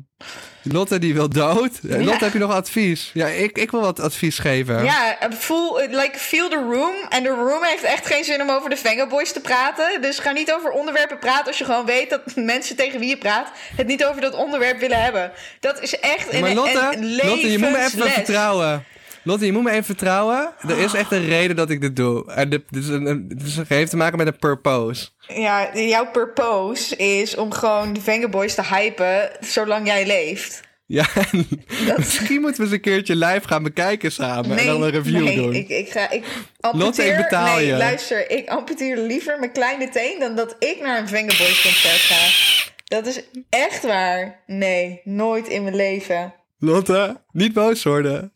[0.63, 1.81] Lotte die wil dood.
[1.89, 3.11] Eh, Lotte, heb je nog advies?
[3.15, 4.85] Ja, ik, ik wil wat advies geven.
[4.85, 6.95] Ja, voel, like, feel the room.
[7.09, 10.01] En de room heeft echt geen zin om over de Venga Boys te praten.
[10.01, 13.19] Dus ga niet over onderwerpen praten als je gewoon weet dat mensen tegen wie je
[13.19, 15.33] praat het niet over dat onderwerp willen hebben.
[15.61, 18.85] Dat is echt een, maar Lotte, een Lotte, je moet me even vertrouwen.
[19.29, 20.53] Lotte, je moet me even vertrouwen.
[20.69, 22.33] Er is echt een reden dat ik dit doe.
[22.33, 25.09] En dit, dit, is een, een- dit is- het heeft te maken met een purpose.
[25.27, 30.61] Ja, jouw purpose is om gewoon de Venga Boys te hypen zolang jij leeft.
[30.87, 34.59] Ja, en misschien moeten we eens een keertje live gaan bekijken samen.
[34.59, 35.53] en dan een review nee, doen.
[35.55, 36.25] Ik, ik ga, ik
[36.61, 37.77] Lotte, amputeer, ik betaal nee, je.
[37.77, 41.95] luister, ik amputeer liever mijn kleine teen dan dat ik naar een Venga Boys concert
[42.01, 42.65] ga.
[42.85, 44.43] Dat is echt waar.
[44.47, 46.35] Nee, nooit in mijn leven.
[46.59, 48.33] Lotte, niet boos worden.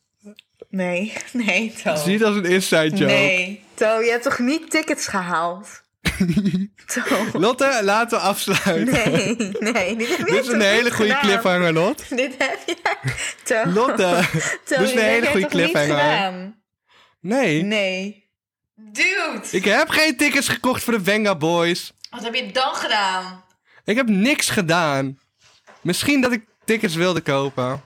[0.73, 1.91] Nee, nee, To.
[1.91, 3.05] Het is niet als een inside joke.
[3.13, 5.69] Nee, To, je hebt toch niet tickets gehaald?
[6.87, 7.01] To.
[7.39, 8.85] Lotte, laten we afsluiten.
[8.93, 9.37] Nee,
[9.73, 9.97] nee.
[9.97, 11.21] Dit, heb je Dit is een hele goede gedaan?
[11.31, 12.17] cliffhanger, Lot.
[12.17, 12.77] Dit heb je...
[13.43, 13.71] To.
[13.71, 14.21] Lotte,
[14.65, 16.55] To, dit is een hele goede cliffhanger.
[17.21, 18.21] Nee, Nee.
[18.77, 21.93] Dude, ik heb geen tickets gekocht voor de Venga Boys.
[22.11, 23.45] wat heb je dan gedaan?
[23.85, 25.19] Ik heb niks gedaan.
[25.81, 27.83] Misschien dat ik tickets wilde kopen.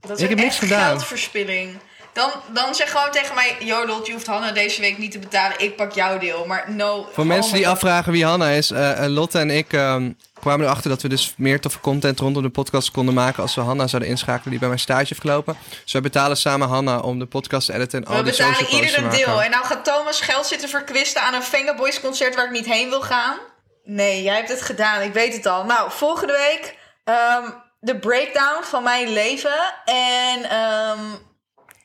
[0.00, 0.88] Dat is Ik heb niks gedaan.
[0.88, 1.78] geldverspilling.
[2.18, 3.56] Dan, dan zeg gewoon tegen mij...
[3.86, 5.60] Lot, je hoeft Hanna deze week niet te betalen.
[5.60, 6.46] Ik pak jouw deel.
[6.46, 7.08] Maar no...
[7.12, 10.10] Voor mensen die afvragen wie Hanna is, eh, Lotte en ik ehm,
[10.40, 13.60] kwamen erachter dat we dus meer toffe content rondom de podcast konden maken als we
[13.60, 15.56] Hanna zouden inschakelen die bij mijn stage heeft gelopen.
[15.82, 18.48] Dus wij betalen samen Hanna om de podcast te editen en al We die social
[18.48, 19.42] betalen posts ieder te een deel.
[19.42, 22.88] En nou gaat Thomas geld zitten verkwisten aan een Vengaboys concert waar ik niet heen
[22.88, 23.38] wil gaan.
[23.84, 25.02] Nee, jij hebt het gedaan.
[25.02, 25.64] Ik weet het al.
[25.64, 27.50] Nou, volgende week ehm,
[27.80, 29.74] de breakdown van mijn leven.
[29.84, 31.00] En ehm,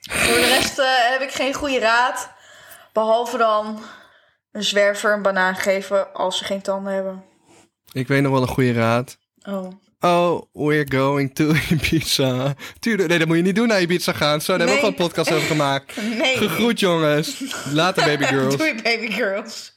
[0.09, 2.29] voor de rest eh, heb ik geen goede raad.
[2.93, 3.83] Behalve dan
[4.51, 7.23] een zwerver een banaan geven als ze geen tanden hebben.
[7.91, 9.17] Ik weet nog wel een goede raad.
[9.43, 9.71] Oh.
[9.99, 12.53] Oh, we're going to Ibiza.
[12.79, 14.41] Tuurlijk, nee, dat moet je niet doen naar Ibiza gaan.
[14.41, 15.95] Zo, daar hebben we ook al een podcast over gemaakt.
[16.17, 16.37] Nee.
[16.37, 17.43] Gegroet jongens.
[17.71, 18.57] Later baby girls.
[18.57, 19.72] Doei baby girls.